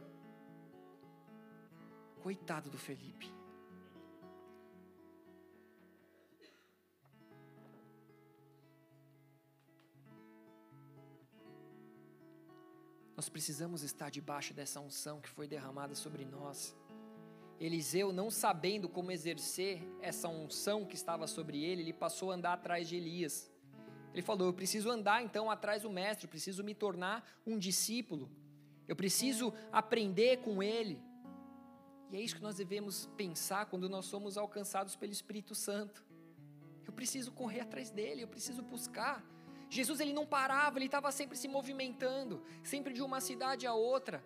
[2.23, 3.44] Coitado do Felipe.
[13.25, 16.77] Nós precisamos estar debaixo dessa unção que foi derramada sobre nós.
[17.59, 22.53] Eliseu, não sabendo como exercer essa unção que estava sobre ele, ele passou a andar
[22.53, 23.51] atrás de Elias.
[24.13, 28.31] Ele falou: Eu preciso andar então atrás do mestre, eu preciso me tornar um discípulo,
[28.87, 31.01] eu preciso aprender com ele.
[32.11, 36.05] E é isso que nós devemos pensar quando nós somos alcançados pelo Espírito Santo.
[36.87, 39.25] Eu preciso correr atrás dele, eu preciso buscar.
[39.79, 42.35] Jesus ele não parava, ele estava sempre se movimentando,
[42.73, 44.19] sempre de uma cidade a outra.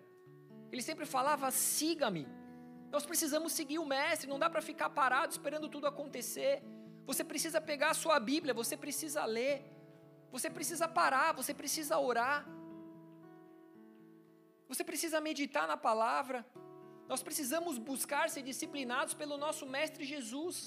[0.71, 2.25] Ele sempre falava: siga-me.
[2.95, 6.53] Nós precisamos seguir o Mestre, não dá para ficar parado esperando tudo acontecer.
[7.09, 9.55] Você precisa pegar a sua Bíblia, você precisa ler,
[10.35, 12.39] você precisa parar, você precisa orar,
[14.67, 16.45] você precisa meditar na palavra.
[17.11, 20.57] Nós precisamos buscar ser disciplinados pelo nosso Mestre Jesus.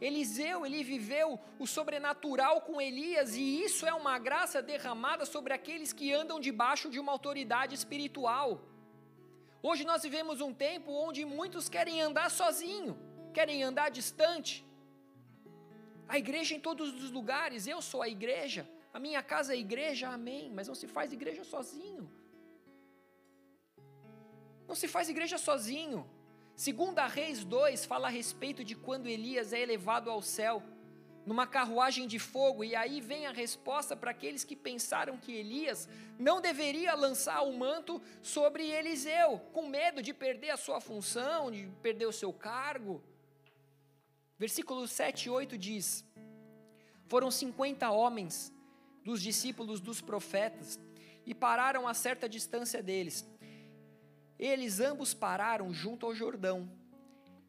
[0.00, 5.92] Eliseu, ele viveu o sobrenatural com Elias, e isso é uma graça derramada sobre aqueles
[5.92, 8.62] que andam debaixo de uma autoridade espiritual.
[9.60, 12.96] Hoje nós vivemos um tempo onde muitos querem andar sozinho,
[13.34, 14.64] querem andar distante.
[16.06, 19.60] A igreja em todos os lugares, eu sou a igreja, a minha casa é a
[19.60, 22.08] igreja, amém, mas não se faz igreja sozinho.
[24.68, 26.08] Não se faz igreja sozinho.
[26.58, 30.60] Segunda Reis 2 fala a respeito de quando Elias é elevado ao céu
[31.24, 35.88] numa carruagem de fogo, e aí vem a resposta para aqueles que pensaram que Elias
[36.18, 41.68] não deveria lançar o manto sobre Eliseu, com medo de perder a sua função, de
[41.80, 43.00] perder o seu cargo.
[44.36, 46.04] Versículo 7 e 8 diz:
[47.06, 48.52] Foram 50 homens
[49.04, 50.80] dos discípulos dos profetas
[51.24, 53.24] e pararam a certa distância deles.
[54.38, 56.70] Eles ambos pararam junto ao Jordão.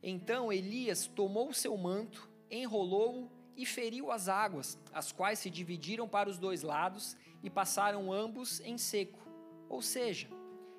[0.01, 6.29] Então Elias tomou seu manto, enrolou-o e feriu as águas, as quais se dividiram para
[6.29, 9.19] os dois lados e passaram ambos em seco.
[9.67, 10.29] Ou seja,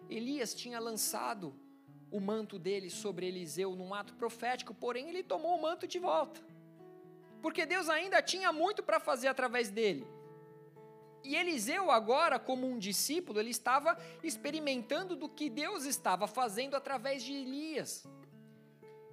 [0.08, 1.54] Elias tinha lançado
[2.10, 6.40] o manto dele sobre Eliseu num ato profético, porém ele tomou o manto de volta.
[7.40, 10.06] Porque Deus ainda tinha muito para fazer através dele.
[11.22, 17.22] E Eliseu, agora, como um discípulo, ele estava experimentando do que Deus estava fazendo através
[17.22, 18.06] de Elias.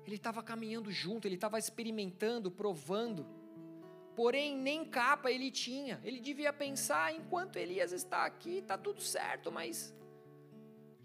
[0.05, 3.27] Ele estava caminhando junto, ele estava experimentando, provando.
[4.15, 5.99] Porém, nem capa ele tinha.
[6.03, 9.93] Ele devia pensar: enquanto Elias está aqui, está tudo certo, mas.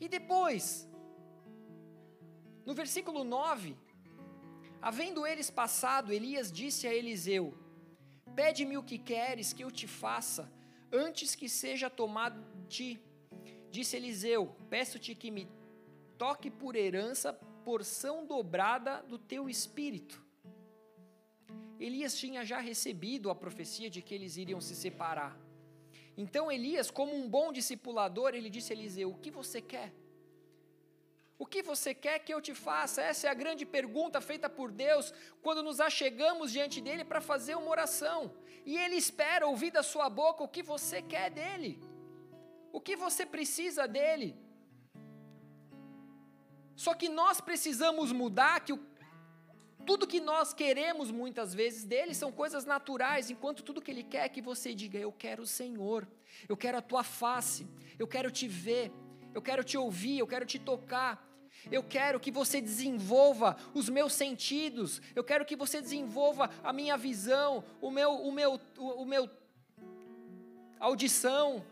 [0.01, 0.89] E depois?
[2.65, 3.77] No versículo 9:
[4.81, 7.53] Havendo eles passado, Elias disse a Eliseu:
[8.37, 10.51] Pede-me o que queres que eu te faça
[10.93, 13.01] antes que seja tomado de ti.
[13.71, 15.49] Disse Eliseu: Peço-te que me
[16.19, 17.33] toque por herança
[17.65, 20.23] porção dobrada do teu espírito.
[21.81, 25.37] Elias tinha já recebido a profecia de que eles iriam se separar.
[26.17, 29.93] Então Elias, como um bom discipulador, ele disse a Eliseu: O que você quer?
[31.43, 33.03] O que você quer que eu te faça?
[33.03, 35.07] Essa é a grande pergunta feita por Deus
[35.45, 38.21] quando nos achegamos diante dele para fazer uma oração.
[38.65, 41.71] E ele espera ouvir da sua boca o que você quer dele,
[42.71, 44.29] o que você precisa dele.
[46.77, 48.79] Só que nós precisamos mudar que o,
[49.85, 54.27] tudo que nós queremos muitas vezes dele são coisas naturais, enquanto tudo que ele quer
[54.27, 56.07] é que você diga: Eu quero o Senhor,
[56.49, 57.67] eu quero a tua face,
[57.99, 58.93] eu quero te ver,
[59.35, 61.32] eu quero te ouvir, eu quero te tocar.
[61.71, 65.01] Eu quero que você desenvolva os meus sentidos.
[65.15, 69.31] Eu quero que você desenvolva a minha visão, o meu, o meu, o, o meu
[70.81, 71.65] audição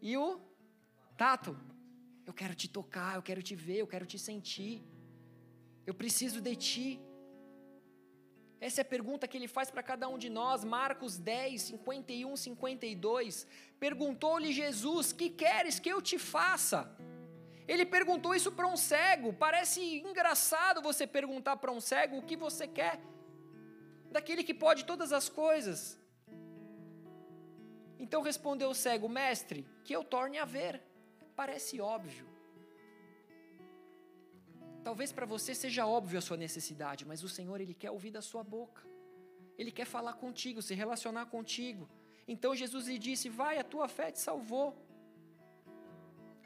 [0.00, 0.40] e o
[1.16, 1.58] tato.
[2.24, 4.82] Eu quero te tocar, eu quero te ver, eu quero te sentir.
[5.84, 7.00] Eu preciso de ti.
[8.60, 10.62] Essa é a pergunta que ele faz para cada um de nós.
[10.62, 13.46] Marcos 10, 51, 52.
[13.80, 16.96] Perguntou-lhe Jesus: Que queres que eu te faça?
[17.66, 19.32] Ele perguntou isso para um cego.
[19.32, 23.00] Parece engraçado você perguntar para um cego o que você quer
[24.10, 25.98] daquele que pode todas as coisas.
[27.98, 30.82] Então respondeu o cego: Mestre, que eu torne a ver.
[31.34, 32.26] Parece óbvio.
[34.84, 38.20] Talvez para você seja óbvio a sua necessidade, mas o Senhor ele quer ouvir da
[38.20, 38.82] sua boca.
[39.56, 41.88] Ele quer falar contigo, se relacionar contigo.
[42.26, 44.76] Então Jesus lhe disse: Vai, a tua fé te salvou.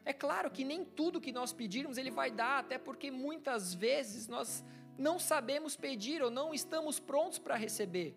[0.07, 4.29] É claro que nem tudo que nós pedirmos ele vai dar, até porque muitas vezes
[4.29, 4.65] nós
[4.97, 8.17] não sabemos pedir ou não estamos prontos para receber.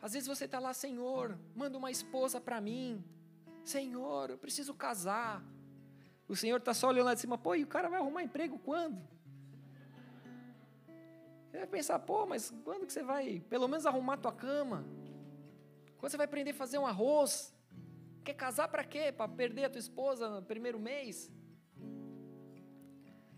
[0.00, 3.04] Às vezes você está lá, Senhor, manda uma esposa para mim.
[3.62, 5.44] Senhor, eu preciso casar.
[6.26, 8.58] O Senhor está só olhando lá de cima, pô, e o cara vai arrumar emprego
[8.60, 8.98] quando?
[11.50, 14.86] Você vai pensar, pô, mas quando que você vai, pelo menos, arrumar tua cama?
[15.98, 17.54] Quando você vai aprender a fazer um arroz?
[18.28, 19.10] Quer casar para quê?
[19.10, 21.32] Para perder a tua esposa no primeiro mês?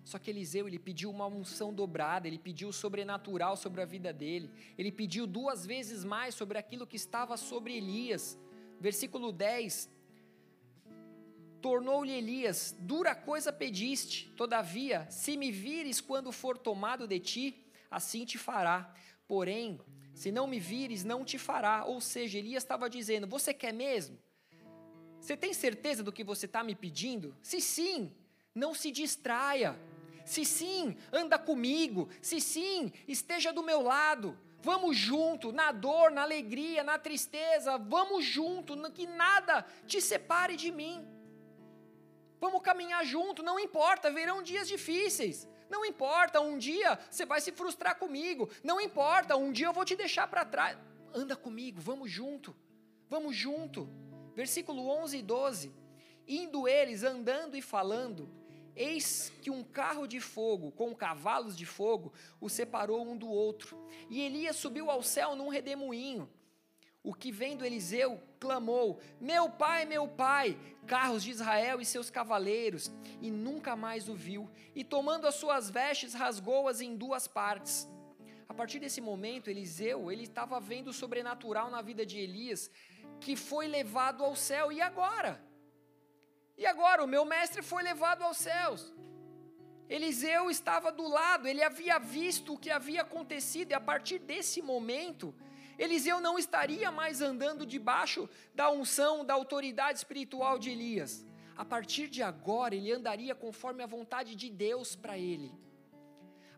[0.02, 4.12] Só que Eliseu, ele pediu uma unção dobrada, ele pediu o sobrenatural sobre a vida
[4.12, 4.50] dele.
[4.76, 8.36] Ele pediu duas vezes mais sobre aquilo que estava sobre Elias.
[8.80, 9.88] Versículo 10,
[11.62, 18.24] Tornou-lhe Elias: Dura coisa pediste, todavia, se me vires quando for tomado de ti, assim
[18.24, 18.92] te fará.
[19.28, 19.80] Porém,
[20.12, 21.84] se não me vires, não te fará.
[21.84, 24.18] Ou seja, Elias estava dizendo: Você quer mesmo?
[25.20, 27.36] Você tem certeza do que você está me pedindo?
[27.42, 28.12] Se sim,
[28.54, 29.78] não se distraia.
[30.24, 32.08] Se sim, anda comigo.
[32.22, 34.36] Se sim, esteja do meu lado.
[34.62, 37.78] Vamos junto, na dor, na alegria, na tristeza.
[37.78, 41.06] Vamos junto, que nada te separe de mim.
[42.38, 45.46] Vamos caminhar junto, não importa, verão dias difíceis.
[45.68, 48.50] Não importa, um dia você vai se frustrar comigo.
[48.64, 50.76] Não importa, um dia eu vou te deixar para trás.
[51.14, 52.56] Anda comigo, vamos junto.
[53.08, 53.88] Vamos junto.
[54.34, 55.72] Versículo 11 e 12.
[56.26, 58.28] Indo eles andando e falando,
[58.76, 63.76] eis que um carro de fogo com cavalos de fogo o separou um do outro.
[64.08, 66.28] E Elias subiu ao céu num redemoinho.
[67.02, 72.92] O que vendo Eliseu clamou: Meu pai, meu pai, carros de Israel e seus cavaleiros,
[73.22, 74.50] e nunca mais o viu.
[74.74, 77.88] E tomando as suas vestes, rasgou-as em duas partes.
[78.46, 82.70] A partir desse momento, Eliseu, ele estava vendo o sobrenatural na vida de Elias,
[83.20, 84.72] que foi levado ao céu.
[84.72, 85.32] E agora?
[86.56, 87.04] E agora?
[87.04, 88.92] O meu mestre foi levado aos céus.
[89.88, 94.62] Eliseu estava do lado, ele havia visto o que havia acontecido, e a partir desse
[94.62, 95.34] momento,
[95.76, 101.26] Eliseu não estaria mais andando debaixo da unção, da autoridade espiritual de Elias.
[101.56, 105.52] A partir de agora, ele andaria conforme a vontade de Deus para ele.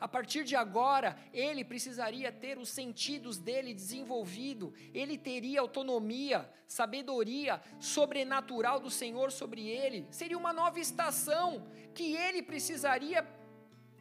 [0.03, 7.63] A partir de agora, ele precisaria ter os sentidos dele desenvolvido, ele teria autonomia, sabedoria
[7.79, 10.09] sobrenatural do Senhor sobre ele.
[10.11, 13.25] Seria uma nova estação que ele precisaria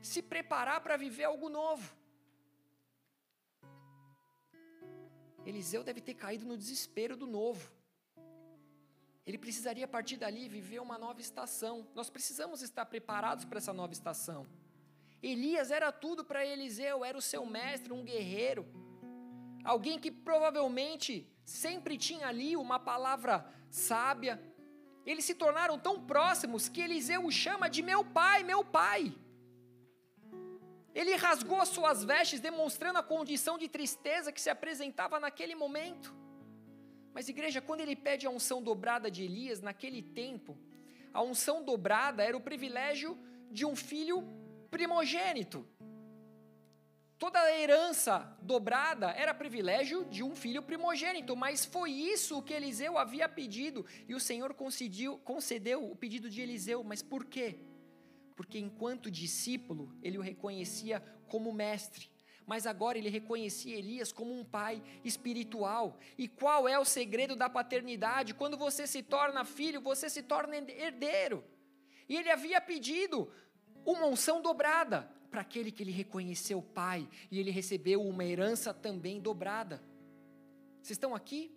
[0.02, 1.95] se preparar para viver algo novo.
[5.45, 7.72] Eliseu deve ter caído no desespero do novo.
[9.24, 11.88] Ele precisaria, a partir dali, viver uma nova estação.
[11.93, 14.47] Nós precisamos estar preparados para essa nova estação.
[15.22, 18.65] Elias era tudo para Eliseu, era o seu mestre, um guerreiro.
[19.63, 24.41] Alguém que provavelmente sempre tinha ali uma palavra sábia.
[25.05, 29.13] Eles se tornaram tão próximos que Eliseu o chama de meu pai, meu pai.
[30.93, 36.13] Ele rasgou as suas vestes, demonstrando a condição de tristeza que se apresentava naquele momento.
[37.13, 40.57] Mas, igreja, quando ele pede a unção dobrada de Elias, naquele tempo,
[41.13, 43.17] a unção dobrada era o privilégio
[43.49, 44.41] de um filho
[44.72, 45.67] primogênito.
[47.19, 52.97] Toda a herança dobrada era privilégio de um filho primogênito, mas foi isso que Eliseu
[52.97, 56.84] havia pedido e o Senhor concedeu, concedeu o pedido de Eliseu.
[56.84, 57.59] Mas por quê?
[58.41, 62.09] porque enquanto discípulo, ele o reconhecia como mestre.
[62.43, 65.99] Mas agora ele reconhecia Elias como um pai espiritual.
[66.17, 68.34] E qual é o segredo da paternidade?
[68.34, 71.43] Quando você se torna filho, você se torna herdeiro.
[72.09, 73.32] E ele havia pedido
[73.86, 78.73] uma unção dobrada para aquele que ele reconheceu o pai, e ele recebeu uma herança
[78.73, 79.82] também dobrada.
[80.82, 81.55] Vocês estão aqui?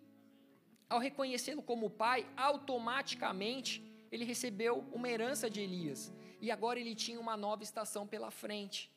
[0.89, 6.13] Ao reconhecê-lo como pai, automaticamente ele recebeu uma herança de Elias.
[6.41, 8.93] E agora ele tinha uma nova estação pela frente.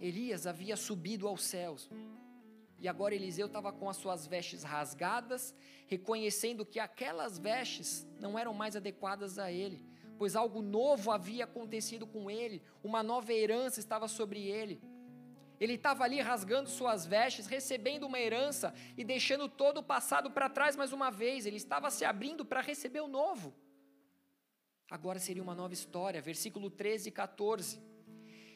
[0.00, 1.88] Elias havia subido aos céus.
[2.78, 5.54] E agora Eliseu estava com as suas vestes rasgadas,
[5.86, 9.82] reconhecendo que aquelas vestes não eram mais adequadas a ele,
[10.18, 14.80] pois algo novo havia acontecido com ele, uma nova herança estava sobre ele.
[15.60, 20.50] Ele estava ali rasgando suas vestes, recebendo uma herança e deixando todo o passado para
[20.50, 21.46] trás mais uma vez.
[21.46, 23.54] Ele estava se abrindo para receber o novo.
[24.90, 27.80] Agora seria uma nova história, versículo 13 e 14.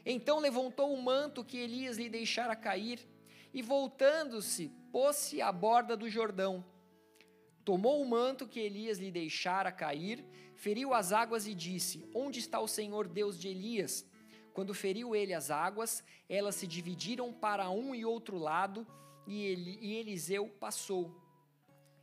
[0.04, 3.06] Então levantou o manto que Elias lhe deixara cair
[3.52, 6.64] e, voltando-se, pôs-se à borda do Jordão.
[7.68, 10.24] Tomou o manto que Elias lhe deixara cair,
[10.56, 14.06] feriu as águas e disse: Onde está o Senhor Deus de Elias?
[14.54, 18.86] Quando feriu ele as águas, elas se dividiram para um e outro lado,
[19.26, 21.14] e, ele, e Eliseu passou.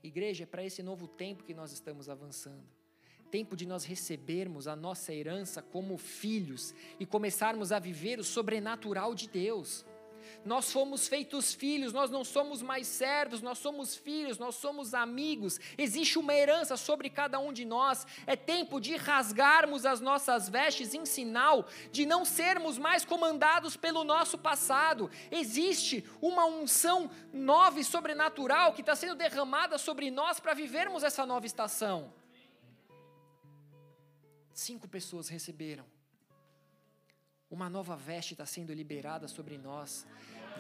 [0.04, 2.70] Igreja, é para esse novo tempo que nós estamos avançando.
[3.32, 9.16] Tempo de nós recebermos a nossa herança como filhos e começarmos a viver o sobrenatural
[9.16, 9.84] de Deus.
[10.44, 15.60] Nós fomos feitos filhos, nós não somos mais servos, nós somos filhos, nós somos amigos.
[15.78, 18.06] Existe uma herança sobre cada um de nós.
[18.28, 24.04] É tempo de rasgarmos as nossas vestes em sinal de não sermos mais comandados pelo
[24.04, 25.10] nosso passado.
[25.32, 31.26] Existe uma unção nova e sobrenatural que está sendo derramada sobre nós para vivermos essa
[31.26, 32.14] nova estação.
[34.54, 35.95] Cinco pessoas receberam.
[37.56, 40.06] Uma nova veste está sendo liberada sobre nós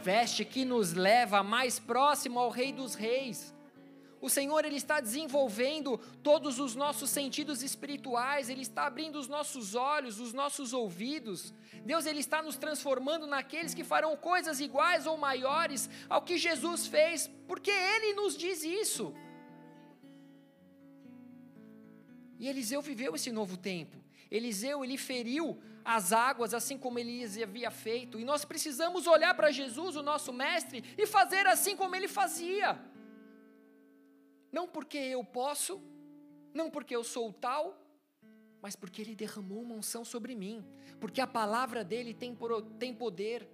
[0.02, 3.54] veste que nos leva mais próximo ao Rei dos Reis.
[4.22, 9.76] O Senhor ele está desenvolvendo todos os nossos sentidos espirituais, ele está abrindo os nossos
[9.76, 11.54] olhos, os nossos ouvidos.
[11.84, 16.88] Deus ele está nos transformando naqueles que farão coisas iguais ou maiores ao que Jesus
[16.88, 19.14] fez, porque ele nos diz isso.
[22.40, 23.98] E Eliseu viveu esse novo tempo.
[24.32, 28.20] Eliseu ele feriu as águas, assim como Elias havia feito.
[28.20, 32.70] E nós precisamos olhar para Jesus, o nosso mestre, e fazer assim como ele fazia.
[34.52, 35.80] Não porque eu posso,
[36.52, 37.80] não porque eu sou tal,
[38.64, 40.66] mas porque ele derramou uma unção sobre mim,
[41.00, 42.36] porque a palavra dele tem,
[42.80, 43.48] tem poder.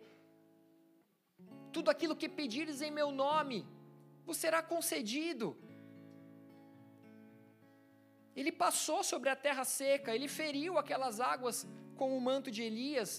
[1.73, 3.67] Tudo aquilo que pedires em meu nome,
[4.25, 5.57] vos será concedido.
[8.33, 11.67] Ele passou sobre a terra seca, ele feriu aquelas águas
[12.01, 13.09] com o manto de Elias,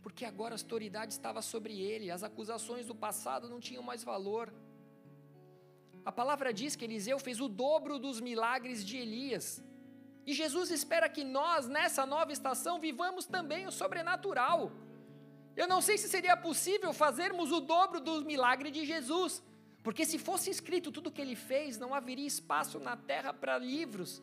[0.00, 4.46] porque agora a autoridade estava sobre ele, as acusações do passado não tinham mais valor.
[6.02, 9.62] A palavra diz que Eliseu fez o dobro dos milagres de Elias.
[10.24, 14.72] E Jesus espera que nós, nessa nova estação, vivamos também o sobrenatural.
[15.54, 19.42] Eu não sei se seria possível fazermos o dobro dos milagres de Jesus,
[19.82, 23.58] porque se fosse escrito tudo o que ele fez, não haveria espaço na terra para
[23.58, 24.22] livros.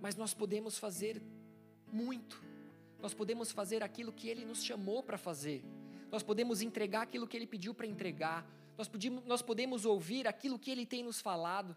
[0.00, 1.22] Mas nós podemos fazer
[1.92, 2.42] muito.
[2.98, 5.64] Nós podemos fazer aquilo que Ele nos chamou para fazer.
[6.10, 8.46] Nós podemos entregar aquilo que Ele pediu para entregar.
[8.78, 11.76] Nós podemos, nós podemos ouvir aquilo que Ele tem nos falado.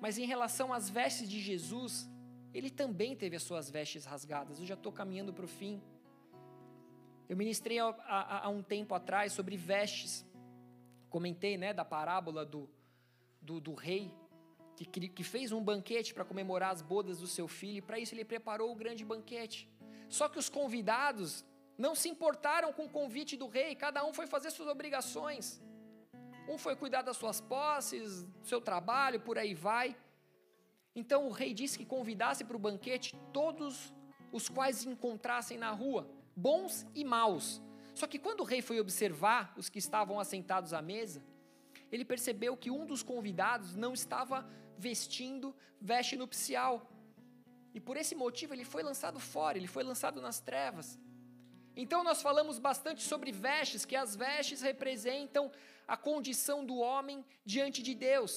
[0.00, 2.08] Mas em relação às vestes de Jesus,
[2.52, 4.58] Ele também teve as suas vestes rasgadas.
[4.58, 5.80] Eu já estou caminhando para o fim.
[7.28, 10.26] Eu ministrei há, um tempo atrás sobre vestes.
[11.08, 12.68] Comentei né, da parábola do,
[13.40, 14.12] do, do rei
[14.84, 18.14] que, que fez um banquete para comemorar as bodas do seu filho, e para isso
[18.14, 19.68] ele preparou o grande banquete.
[20.08, 21.44] Só que os convidados
[21.76, 25.62] não se importaram com o convite do rei, cada um foi fazer suas obrigações.
[26.48, 29.96] Um foi cuidar das suas posses, do seu trabalho, por aí vai.
[30.94, 33.94] Então o rei disse que convidasse para o banquete todos
[34.32, 37.62] os quais encontrassem na rua, bons e maus.
[37.94, 41.22] Só que quando o rei foi observar os que estavam assentados à mesa,
[41.90, 44.48] ele percebeu que um dos convidados não estava
[44.86, 45.48] vestindo
[45.90, 46.74] veste nupcial.
[47.76, 50.88] E por esse motivo ele foi lançado fora, ele foi lançado nas trevas.
[51.82, 55.44] Então nós falamos bastante sobre vestes, que as vestes representam
[55.94, 58.32] a condição do homem diante de Deus.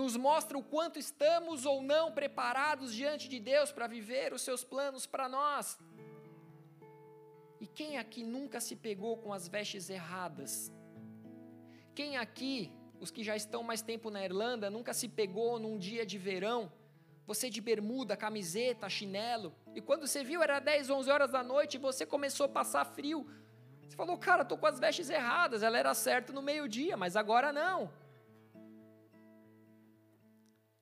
[0.00, 4.64] Nos mostra o quanto estamos ou não preparados diante de Deus para viver os seus
[4.72, 5.78] planos para nós.
[7.60, 10.72] E quem aqui nunca se pegou com as vestes erradas?
[11.94, 12.72] Quem aqui
[13.04, 16.72] os que já estão mais tempo na Irlanda, nunca se pegou num dia de verão,
[17.26, 21.74] você de bermuda, camiseta, chinelo, e quando você viu era 10, 11 horas da noite
[21.74, 23.26] e você começou a passar frio.
[23.86, 27.52] Você falou, cara, estou com as vestes erradas, ela era certa no meio-dia, mas agora
[27.52, 27.90] não.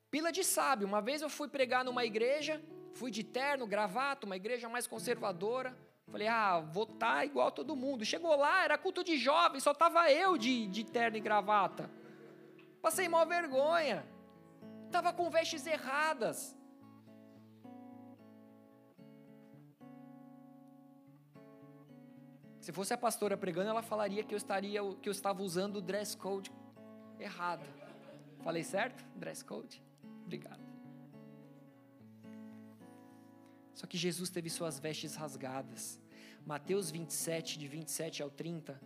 [0.09, 0.87] Pila de sábio.
[0.87, 2.61] Uma vez eu fui pregar numa igreja,
[2.93, 5.77] fui de terno, gravata, uma igreja mais conservadora.
[6.11, 8.05] Falei, ah, vou estar tá igual todo mundo.
[8.05, 11.89] Chegou lá, era culto de jovens, só estava eu de, de terno e gravata.
[12.83, 14.05] Passei mal vergonha.
[14.87, 16.39] Estava com vestes erradas.
[22.59, 25.81] Se fosse a pastora pregando, ela falaria que eu estaria que eu estava usando o
[25.81, 26.51] dress code
[27.17, 27.65] errado.
[28.43, 29.01] Falei certo?
[29.15, 29.81] Dress code?
[30.25, 30.63] Obrigado.
[33.73, 36.01] Só que Jesus teve suas vestes rasgadas.
[36.45, 38.79] Mateus 27, de 27 ao 30.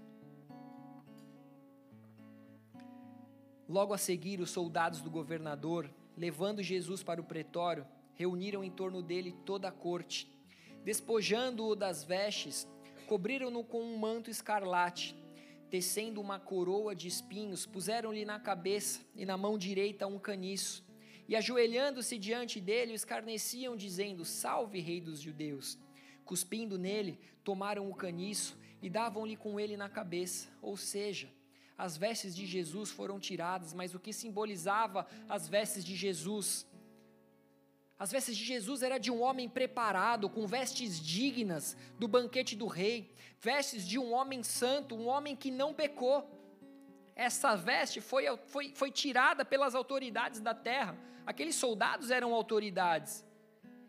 [3.68, 9.02] Logo a seguir, os soldados do governador, levando Jesus para o pretório, reuniram em torno
[9.02, 10.32] dele toda a corte.
[10.84, 12.68] Despojando-o das vestes,
[13.08, 15.16] cobriram-no com um manto escarlate,
[15.70, 20.86] tecendo uma coroa de espinhos, puseram-lhe na cabeça e na mão direita um caniço.
[21.28, 25.78] E ajoelhando-se diante dele, escarneciam, dizendo: Salve, Rei dos Judeus!
[26.24, 30.50] Cuspindo nele, tomaram o caniço e davam-lhe com ele na cabeça.
[30.62, 31.30] Ou seja,
[31.78, 36.66] as vestes de Jesus foram tiradas, mas o que simbolizava as vestes de Jesus?
[38.00, 42.68] As vestes de Jesus era de um homem preparado, com vestes dignas do banquete do
[42.68, 46.30] rei, vestes de um homem santo, um homem que não pecou.
[47.16, 50.98] Essa veste foi, foi, foi tirada pelas autoridades da terra
[51.28, 53.26] Aqueles soldados eram autoridades.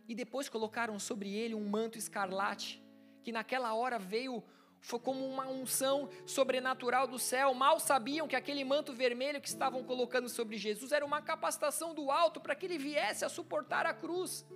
[0.08, 2.82] E depois colocaram sobre ele um manto escarlate,
[3.22, 4.42] que naquela hora veio
[4.80, 7.52] foi como uma unção sobrenatural do céu.
[7.54, 12.10] Mal sabiam que aquele manto vermelho que estavam colocando sobre Jesus era uma capacitação do
[12.10, 14.46] alto para que ele viesse a suportar a cruz.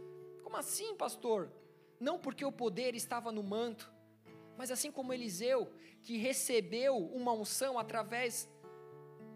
[0.43, 1.51] Como assim, pastor?
[1.99, 3.93] Não porque o poder estava no manto,
[4.57, 5.73] mas assim como Eliseu,
[6.03, 8.51] que recebeu uma unção através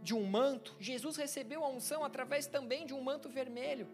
[0.03, 3.89] de um manto, Jesus recebeu a unção através também de um manto vermelho.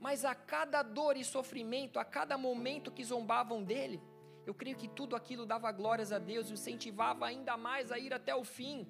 [0.00, 4.02] Mas a cada dor e sofrimento, a cada momento que zombavam dele,
[4.46, 8.34] eu creio que tudo aquilo dava glórias a Deus incentivava ainda mais a ir até
[8.34, 8.86] o fim.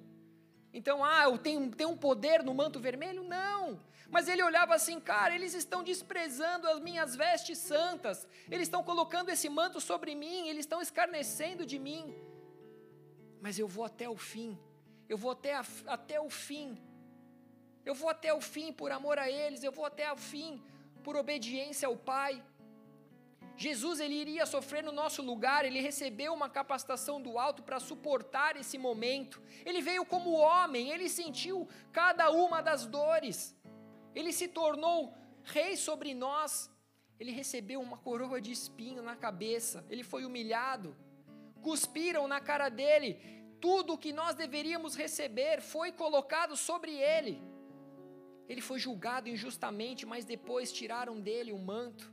[0.73, 3.23] Então, ah, eu tenho, tenho um poder no manto vermelho?
[3.23, 3.79] Não.
[4.09, 9.29] Mas ele olhava assim, cara, eles estão desprezando as minhas vestes santas, eles estão colocando
[9.29, 12.15] esse manto sobre mim, eles estão escarnecendo de mim.
[13.39, 14.57] Mas eu vou até o fim,
[15.07, 16.77] eu vou até, a, até o fim.
[17.85, 20.61] Eu vou até o fim por amor a eles, eu vou até o fim
[21.03, 22.41] por obediência ao Pai.
[23.55, 28.55] Jesus ele iria sofrer no nosso lugar, ele recebeu uma capacitação do alto para suportar
[28.55, 29.41] esse momento.
[29.65, 33.55] Ele veio como homem, ele sentiu cada uma das dores.
[34.15, 35.13] Ele se tornou
[35.43, 36.71] rei sobre nós.
[37.19, 40.95] Ele recebeu uma coroa de espinho na cabeça, ele foi humilhado.
[41.61, 43.19] Cuspiram na cara dele,
[43.61, 47.41] tudo o que nós deveríamos receber foi colocado sobre ele.
[48.49, 52.12] Ele foi julgado injustamente, mas depois tiraram dele o manto,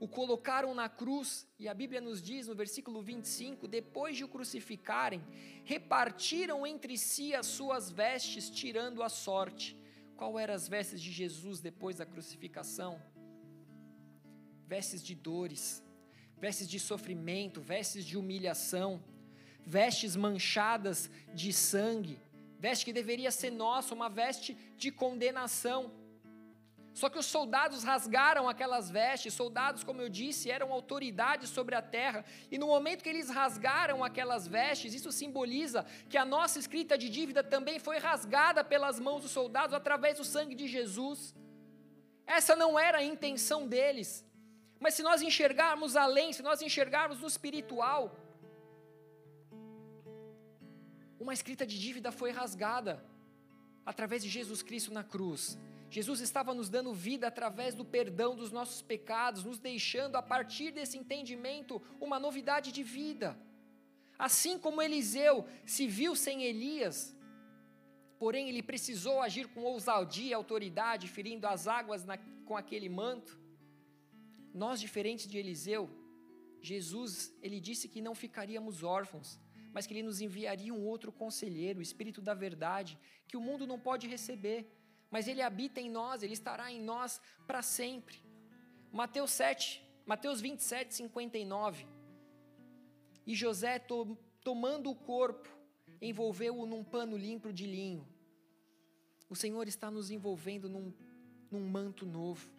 [0.00, 4.28] o colocaram na cruz, e a Bíblia nos diz no versículo 25: depois de o
[4.28, 5.22] crucificarem,
[5.64, 9.78] repartiram entre si as suas vestes, tirando a sorte.
[10.16, 13.00] Qual eram as vestes de Jesus depois da crucificação?
[14.66, 15.82] Vestes de dores,
[16.36, 19.02] vestes de sofrimento, vestes de humilhação
[19.64, 22.20] vestes manchadas de sangue,
[22.58, 25.92] veste que deveria ser nossa, uma veste de condenação.
[27.00, 31.80] Só que os soldados rasgaram aquelas vestes, soldados, como eu disse, eram autoridades sobre a
[31.80, 32.20] terra,
[32.50, 37.08] e no momento que eles rasgaram aquelas vestes, isso simboliza que a nossa escrita de
[37.08, 41.34] dívida também foi rasgada pelas mãos dos soldados através do sangue de Jesus.
[42.26, 44.22] Essa não era a intenção deles,
[44.78, 48.14] mas se nós enxergarmos além, se nós enxergarmos no espiritual,
[51.18, 53.02] uma escrita de dívida foi rasgada
[53.86, 55.58] através de Jesus Cristo na cruz.
[55.90, 60.70] Jesus estava nos dando vida através do perdão dos nossos pecados, nos deixando, a partir
[60.70, 63.36] desse entendimento, uma novidade de vida.
[64.16, 67.16] Assim como Eliseu se viu sem Elias,
[68.20, 73.40] porém ele precisou agir com ousadia e autoridade, ferindo as águas na, com aquele manto.
[74.54, 75.90] Nós, diferentes de Eliseu,
[76.60, 79.40] Jesus, ele disse que não ficaríamos órfãos,
[79.72, 83.66] mas que Ele nos enviaria um outro conselheiro, o Espírito da Verdade, que o mundo
[83.66, 84.68] não pode receber,
[85.10, 88.22] mas Ele habita em nós, Ele estará em nós para sempre.
[88.92, 91.86] Mateus 7, Mateus 27, 59.
[93.26, 95.48] E José, to, tomando o corpo,
[96.00, 98.06] envolveu-o num pano limpo de linho.
[99.28, 100.92] O Senhor está nos envolvendo num,
[101.50, 102.50] num manto novo.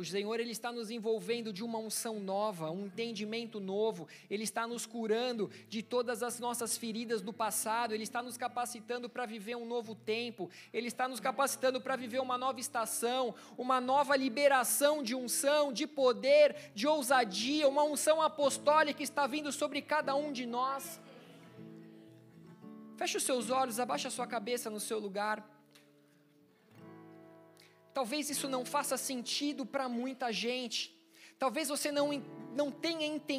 [0.00, 4.08] O Senhor ele está nos envolvendo de uma unção nova, um entendimento novo.
[4.30, 7.92] Ele está nos curando de todas as nossas feridas do passado.
[7.92, 10.48] Ele está nos capacitando para viver um novo tempo.
[10.72, 15.86] Ele está nos capacitando para viver uma nova estação, uma nova liberação de unção, de
[15.86, 20.98] poder, de ousadia, uma unção apostólica está vindo sobre cada um de nós.
[22.96, 25.59] Feche os seus olhos, abaixe a sua cabeça no seu lugar.
[28.00, 30.98] Talvez isso não faça sentido para muita gente.
[31.38, 32.08] Talvez você não,
[32.54, 33.30] não tenha entendido